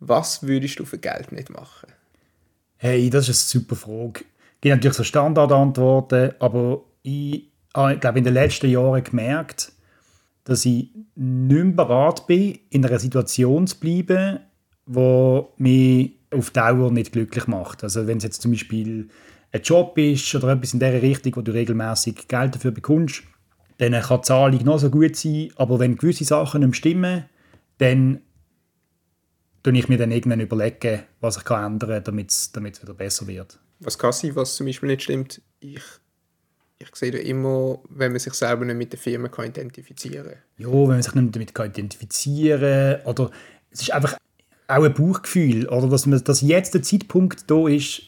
Was 0.00 0.42
würdest 0.42 0.78
du 0.78 0.84
für 0.84 0.98
Geld 0.98 1.32
nicht 1.32 1.50
machen? 1.50 1.92
Hey, 2.76 3.10
das 3.10 3.28
ist 3.28 3.54
eine 3.54 3.62
super 3.62 3.76
Frage. 3.76 4.20
Es 4.20 4.60
gibt 4.60 4.74
natürlich 4.74 4.96
so 4.96 5.04
Standardantworten, 5.04 6.32
aber 6.38 6.82
ich 7.02 7.48
habe, 7.74 7.98
glaube 7.98 8.18
in 8.18 8.24
den 8.24 8.34
letzten 8.34 8.70
Jahren 8.70 9.02
gemerkt, 9.02 9.72
dass 10.44 10.64
ich 10.64 10.90
nicht 11.14 11.64
mehr 11.64 11.64
bereit 11.74 12.26
bin, 12.26 12.58
in 12.70 12.84
einer 12.84 12.98
Situation 12.98 13.66
zu 13.66 13.78
bleiben, 13.78 14.40
die 14.86 15.42
mich 15.58 16.12
auf 16.30 16.50
Dauer 16.50 16.90
nicht 16.90 17.12
glücklich 17.12 17.46
macht. 17.46 17.82
Also 17.82 18.06
wenn 18.06 18.18
es 18.18 18.24
jetzt 18.24 18.42
zum 18.42 18.52
Beispiel 18.52 19.08
ein 19.52 19.62
Job 19.62 19.96
ist 19.98 20.34
oder 20.34 20.50
etwas 20.50 20.74
in 20.74 20.80
der 20.80 21.02
Richtung, 21.02 21.36
wo 21.36 21.40
du 21.40 21.52
regelmäßig 21.52 22.28
Geld 22.28 22.54
dafür 22.54 22.70
bekommst, 22.70 23.22
dann 23.78 23.92
kann 23.92 24.20
die 24.20 24.26
Zahlung 24.26 24.64
noch 24.64 24.78
so 24.78 24.90
gut 24.90 25.16
sein, 25.16 25.50
aber 25.56 25.78
wenn 25.78 25.96
gewisse 25.96 26.24
Sachen 26.24 26.62
nicht 26.62 26.76
stimmen, 26.76 27.24
dann 27.78 28.20
tue 29.68 29.78
ich 29.78 29.88
mir 29.88 29.98
dann 29.98 30.10
irgendwann 30.10 30.40
überlegen, 30.40 31.02
was 31.20 31.36
ich 31.36 31.44
kann 31.44 31.72
ändern 31.72 32.02
kann, 32.02 32.04
damit 32.04 32.30
es 32.30 32.82
wieder 32.82 32.94
besser 32.94 33.26
wird. 33.26 33.58
Was 33.80 33.98
kann 33.98 34.12
sein, 34.12 34.34
was 34.34 34.56
zum 34.56 34.66
Beispiel 34.66 34.88
nicht 34.88 35.02
stimmt? 35.02 35.42
Ich, 35.60 35.82
ich 36.78 36.94
sehe 36.94 37.10
da 37.10 37.18
immer, 37.18 37.80
wenn 37.90 38.12
man 38.12 38.18
sich 38.18 38.34
selber 38.34 38.64
nicht 38.64 38.76
mit 38.76 38.92
der 38.92 38.98
Firma 38.98 39.28
kann 39.28 39.46
identifizieren 39.46 40.26
kann. 40.26 40.38
Ja, 40.56 40.68
wenn 40.68 40.88
man 40.88 41.02
sich 41.02 41.14
nicht 41.14 41.34
damit 41.34 41.54
kann 41.54 41.68
identifizieren 41.68 43.02
kann 43.02 43.06
oder 43.06 43.30
es 43.70 43.82
ist 43.82 43.92
einfach 43.92 44.16
auch 44.68 44.82
ein 44.82 44.94
Bauchgefühl, 44.94 45.68
oder 45.68 45.88
dass, 45.88 46.06
man, 46.06 46.22
dass 46.22 46.40
jetzt 46.40 46.74
der 46.74 46.82
Zeitpunkt 46.82 47.50
da 47.50 47.68
ist, 47.68 48.02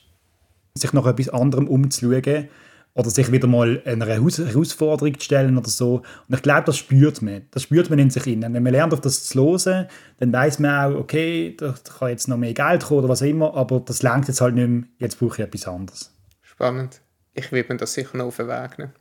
sich 0.75 0.93
nach 0.93 1.07
etwas 1.07 1.29
anderem 1.29 1.69
umzuschauen 1.69 2.49
oder 2.95 3.11
sich 3.11 3.31
wieder 3.31 3.47
mal 3.47 3.83
einer 3.85 4.07
Heraus 4.07 4.39
Herausforderung 4.39 5.19
zu 5.19 5.25
stellen 5.25 5.57
oder 5.57 5.69
so. 5.69 6.03
Und 6.29 6.35
ich 6.35 6.43
glaube, 6.43 6.65
das 6.67 6.77
spürt 6.77 7.23
man. 7.23 7.47
Das 7.51 7.63
spürt 7.63 7.89
man 7.89 7.99
in 7.99 8.11
sich 8.11 8.27
innen. 8.27 8.53
Wenn 8.53 8.63
man 8.63 8.73
lernt, 8.73 8.93
auf 8.93 9.01
das 9.01 9.25
zu 9.25 9.41
hören, 9.41 9.87
dann 10.19 10.33
weiß 10.33 10.59
man 10.59 10.93
auch, 10.93 10.99
okay, 10.99 11.55
da 11.57 11.75
kann 11.99 12.09
jetzt 12.09 12.29
noch 12.29 12.37
mehr 12.37 12.55
Geld 12.55 12.85
kommen 12.85 13.01
oder 13.01 13.09
was 13.09 13.23
immer, 13.23 13.55
aber 13.55 13.81
das 13.81 14.03
lenkt 14.03 14.29
jetzt 14.29 14.41
halt 14.41 14.55
nicht 14.55 14.69
mehr, 14.69 14.83
jetzt 14.99 15.19
brauche 15.19 15.35
ich 15.35 15.47
etwas 15.47 15.69
anderes. 15.69 16.13
Spannend. 16.43 17.01
Ich 17.33 17.53
würde 17.53 17.73
mir 17.73 17.79
das 17.79 17.95
sicher 17.95 18.17
noch 18.17 18.27
auf 18.27 18.37
den 18.37 18.49
Weg 18.49 18.79
nehmen. 18.79 18.93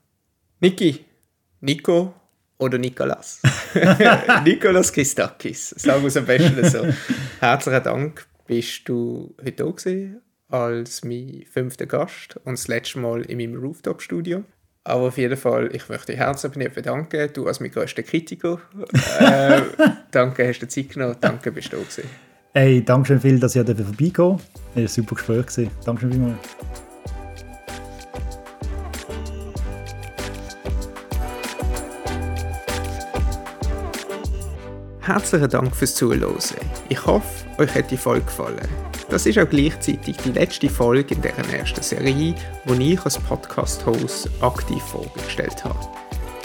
Niki, 0.59 1.05
Nico 1.61 2.13
oder 2.59 2.77
Nikolas? 2.77 3.41
Nikolas 4.45 4.93
Christakis. 4.93 5.69
Sagen 5.71 6.01
wir 6.01 6.07
es 6.07 6.17
am 6.17 6.25
besten 6.25 6.69
so. 6.69 6.85
Herzlichen 7.39 7.83
Dank, 7.83 8.27
bist 8.45 8.87
du 8.87 9.35
heute 9.39 9.63
da 9.63 9.65
gewesen 9.65 10.21
als 10.49 11.03
mein 11.03 11.45
fünfter 11.49 11.85
Gast 11.85 12.37
und 12.43 12.53
das 12.53 12.67
letzte 12.67 12.99
Mal 12.99 13.21
in 13.21 13.37
meinem 13.37 13.59
Rooftop-Studio. 13.59 14.43
Aber 14.83 15.07
auf 15.07 15.17
jeden 15.17 15.37
Fall, 15.37 15.69
ich 15.75 15.87
möchte 15.87 16.13
dich 16.13 16.17
herzlich 16.19 16.73
bedanken. 16.73 17.29
Du 17.33 17.47
als 17.47 17.59
mein 17.59 17.71
größter 17.71 18.01
Kritiker. 18.01 18.59
Äh, 19.19 19.61
danke, 20.11 20.47
hast 20.47 20.59
du 20.59 20.67
Zeit 20.67 20.89
genommen. 20.89 21.15
Danke, 21.21 21.51
bist 21.51 21.71
du 21.71 21.77
da 21.77 21.83
gewesen. 21.83 22.09
Hey, 22.53 22.83
danke 22.83 23.07
schön 23.07 23.21
viel, 23.21 23.39
dass 23.39 23.55
ihr 23.55 23.65
vorbeikommen 23.65 24.39
durfte. 24.39 24.47
Es 24.73 24.75
war 24.75 24.81
ein 24.81 24.87
super 24.87 25.15
Gespräch. 25.15 25.45
gewesen. 25.45 25.71
Danke 25.85 26.01
schön 26.01 26.11
vielmals. 26.11 26.39
Herzlichen 35.01 35.49
Dank 35.49 35.75
fürs 35.75 35.95
Zuhören. 35.95 36.35
Ich 36.87 37.05
hoffe, 37.05 37.45
euch 37.57 37.73
hat 37.73 37.89
die 37.89 37.97
Folge 37.97 38.25
gefallen. 38.25 38.88
Das 39.09 39.25
ist 39.25 39.39
auch 39.39 39.49
gleichzeitig 39.49 40.17
die 40.17 40.31
letzte 40.31 40.69
Folge 40.69 41.15
in 41.15 41.21
deren 41.21 41.49
ersten 41.51 41.81
Serie, 41.81 42.35
wo 42.65 42.75
ich 42.75 43.03
als 43.03 43.17
Podcast-Host 43.17 44.29
aktiv 44.41 44.83
vorgestellt 44.83 45.63
habe. 45.63 45.79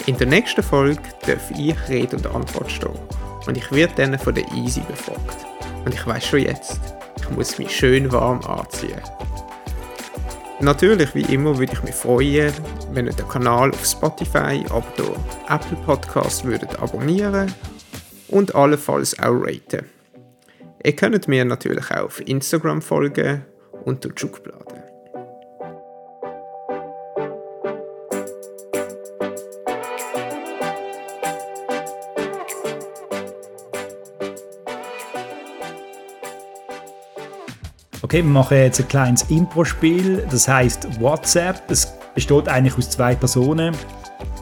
In 0.06 0.16
der 0.16 0.26
nächsten 0.26 0.62
Folge 0.62 1.02
darf 1.26 1.50
ich 1.50 1.76
Rede 1.88 2.16
und 2.16 2.26
Antwort 2.26 2.70
stehen 2.70 2.98
und 3.46 3.56
ich 3.56 3.70
werde 3.70 3.92
dann 3.96 4.18
von 4.18 4.34
der 4.34 4.50
Easy 4.54 4.80
befragt. 4.80 5.46
Und 5.84 5.92
ich 5.92 6.06
weiß 6.06 6.24
schon 6.24 6.40
jetzt, 6.40 6.80
ich 7.20 7.30
muss 7.30 7.58
mich 7.58 7.70
schön 7.70 8.10
warm 8.10 8.40
anziehen. 8.46 9.00
Natürlich, 10.60 11.14
wie 11.14 11.34
immer, 11.34 11.58
würde 11.58 11.72
ich 11.74 11.82
mich 11.82 11.94
freuen, 11.94 12.52
wenn 12.92 13.06
ihr 13.06 13.12
den 13.12 13.28
Kanal 13.28 13.70
auf 13.72 13.84
Spotify, 13.84 14.64
auch 14.70 14.84
Apple 15.48 15.76
Podcasts 15.84 16.44
würdet 16.44 16.78
abonnieren 16.80 17.52
und 18.28 18.54
allenfalls 18.54 19.18
auch 19.18 19.42
raten. 19.42 19.93
Ihr 20.86 20.94
könnt 20.94 21.28
mir 21.28 21.46
natürlich 21.46 21.90
auch 21.90 22.04
auf 22.04 22.28
Instagram 22.28 22.82
folgen 22.82 23.42
unter 23.86 24.10
Schublade. 24.14 24.84
Okay, 38.02 38.18
wir 38.18 38.24
machen 38.24 38.58
jetzt 38.58 38.78
ein 38.78 38.88
kleines 38.88 39.22
Impro-Spiel, 39.30 40.26
das 40.30 40.46
heißt 40.46 41.00
WhatsApp. 41.00 41.62
Es 41.70 41.94
besteht 42.14 42.46
eigentlich 42.46 42.76
aus 42.76 42.90
zwei 42.90 43.14
Personen, 43.14 43.74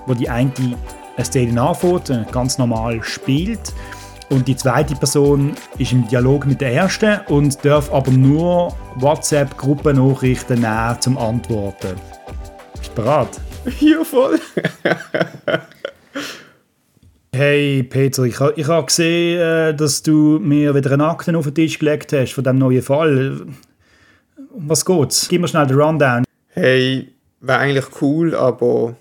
wo 0.06 0.14
die 0.14 0.28
eine 0.28 0.52
eine 1.16 1.24
Szene 1.24 1.62
anfängt, 1.62 2.10
ganz 2.32 2.58
normal 2.58 3.00
spielt 3.04 3.72
und 4.32 4.48
die 4.48 4.56
zweite 4.56 4.96
Person 4.96 5.54
ist 5.78 5.92
im 5.92 6.08
Dialog 6.08 6.46
mit 6.46 6.60
der 6.62 6.72
ersten 6.72 7.20
und 7.28 7.62
darf 7.64 7.92
aber 7.92 8.10
nur 8.10 8.74
WhatsApp-Gruppennachrichten 8.96 10.60
nehmen 10.60 10.96
zum 11.00 11.18
Antworten. 11.18 11.96
Bist 12.78 12.90
du 12.96 13.02
bereit? 13.02 13.40
Ja, 13.78 14.02
voll. 14.02 14.40
Hey 17.32 17.84
Peter, 17.84 18.24
ich 18.24 18.40
habe 18.40 18.54
ich 18.56 18.66
ha 18.66 18.80
gesehen, 18.80 19.40
äh, 19.40 19.72
dass 19.72 20.02
du 20.02 20.40
mir 20.40 20.74
wieder 20.74 20.90
eine 20.90 21.06
Akte 21.06 21.36
auf 21.38 21.44
den 21.44 21.54
Tisch 21.54 21.78
gelegt 21.78 22.12
hast 22.12 22.32
von 22.32 22.42
dem 22.42 22.58
neuen 22.58 22.82
Fall. 22.82 23.46
Um 24.52 24.68
was 24.68 24.84
geht's? 24.84 25.28
Gib 25.28 25.42
mir 25.42 25.48
schnell 25.48 25.68
den 25.68 25.80
Rundown. 25.80 26.24
Hey, 26.48 27.12
wäre 27.40 27.58
eigentlich 27.60 28.02
cool, 28.02 28.34
aber 28.34 28.96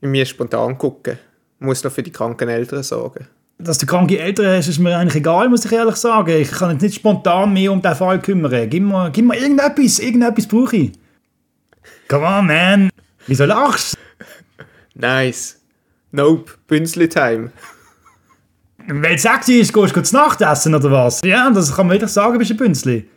ich 0.00 0.08
muss 0.08 0.28
spontan 0.28 0.78
gucken. 0.78 1.18
Muss 1.58 1.82
doch 1.82 1.90
für 1.90 2.04
die 2.04 2.12
kranken 2.12 2.48
Eltern 2.48 2.84
sorgen. 2.84 3.26
Dass 3.64 3.78
du 3.78 3.86
kranke 3.86 4.18
Eltern 4.18 4.56
hast, 4.56 4.68
ist 4.68 4.78
mir 4.78 4.96
eigentlich 4.96 5.16
egal, 5.16 5.48
muss 5.48 5.64
ich 5.64 5.72
ehrlich 5.72 5.96
sagen. 5.96 6.30
Ich 6.30 6.50
kann 6.50 6.72
mich 6.72 6.82
nicht 6.82 6.96
spontan 6.96 7.52
mehr 7.52 7.70
um 7.70 7.80
den 7.80 7.94
Fall 7.94 8.20
kümmern. 8.20 8.68
Gib 8.68 8.82
mir, 8.82 9.10
gib 9.10 9.24
mir 9.24 9.36
irgendetwas, 9.36 10.00
irgendetwas 10.00 10.46
brauche 10.46 10.76
ich. 10.76 10.92
Come 12.08 12.26
on, 12.26 12.46
man. 12.46 12.90
Wieso 13.26 13.44
lachst 13.44 13.96
Nice. 14.94 15.60
Nope, 16.10 16.52
Bünzli-Time. 16.66 17.52
Wenn 18.86 19.14
es 19.14 19.22
sexy 19.22 19.60
ist, 19.60 19.72
gehst 19.72 19.96
du 19.96 20.02
zu 20.02 20.16
Nacht 20.16 20.40
essen 20.40 20.74
oder 20.74 20.90
was? 20.90 21.20
Ja, 21.24 21.48
das 21.50 21.74
kann 21.74 21.86
man 21.86 21.94
wirklich 21.94 22.10
sagen, 22.10 22.38
bist 22.38 22.50
ein 22.50 22.56
Bünzli. 22.56 23.08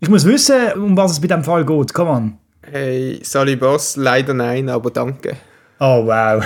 Ich 0.00 0.08
muss 0.08 0.24
wissen, 0.24 0.72
um 0.76 0.96
was 0.96 1.12
es 1.12 1.20
bei 1.20 1.28
diesem 1.28 1.44
Fall 1.44 1.64
geht. 1.64 1.92
Come 1.94 2.10
on. 2.10 2.38
Hey, 2.62 3.20
Sally 3.22 3.56
Boss, 3.56 3.96
leider 3.96 4.34
nein, 4.34 4.68
aber 4.68 4.90
danke. 4.90 5.36
Oh, 5.84 6.06
wow. 6.06 6.40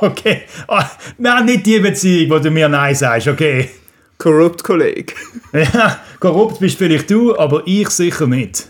okay. 0.02 0.42
Oh, 0.66 0.80
haben 1.24 1.46
nicht 1.46 1.64
die 1.64 1.78
Beziehung, 1.78 2.28
wo 2.28 2.38
du 2.40 2.50
mir 2.50 2.68
Nein 2.68 2.92
sagst, 2.92 3.28
okay. 3.28 3.70
Korrupt 4.18 4.64
Kollege. 4.64 5.14
Ja, 5.52 6.00
korrupt 6.18 6.58
bist 6.58 6.76
vielleicht 6.76 7.08
du, 7.08 7.38
aber 7.38 7.62
ich 7.66 7.88
sicher 7.90 8.26
nicht. 8.26 8.66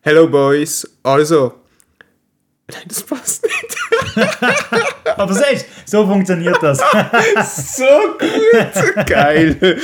Hello 0.00 0.26
Boys. 0.26 0.90
Also. 1.04 1.54
Nein, 2.68 2.82
das 2.88 3.02
passt 3.04 3.44
nicht. 3.44 4.26
Aber 5.16 5.32
siehst 5.32 5.66
so 5.86 6.06
funktioniert 6.06 6.58
das. 6.60 6.78
so 6.78 7.84
gut. 8.18 9.06
Geil. 9.06 9.78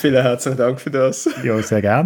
Vielen 0.00 0.22
herzlichen 0.22 0.56
Dank 0.56 0.80
für 0.80 0.90
das. 0.90 1.28
ja, 1.44 1.62
sehr 1.62 1.82
gern. 1.82 2.04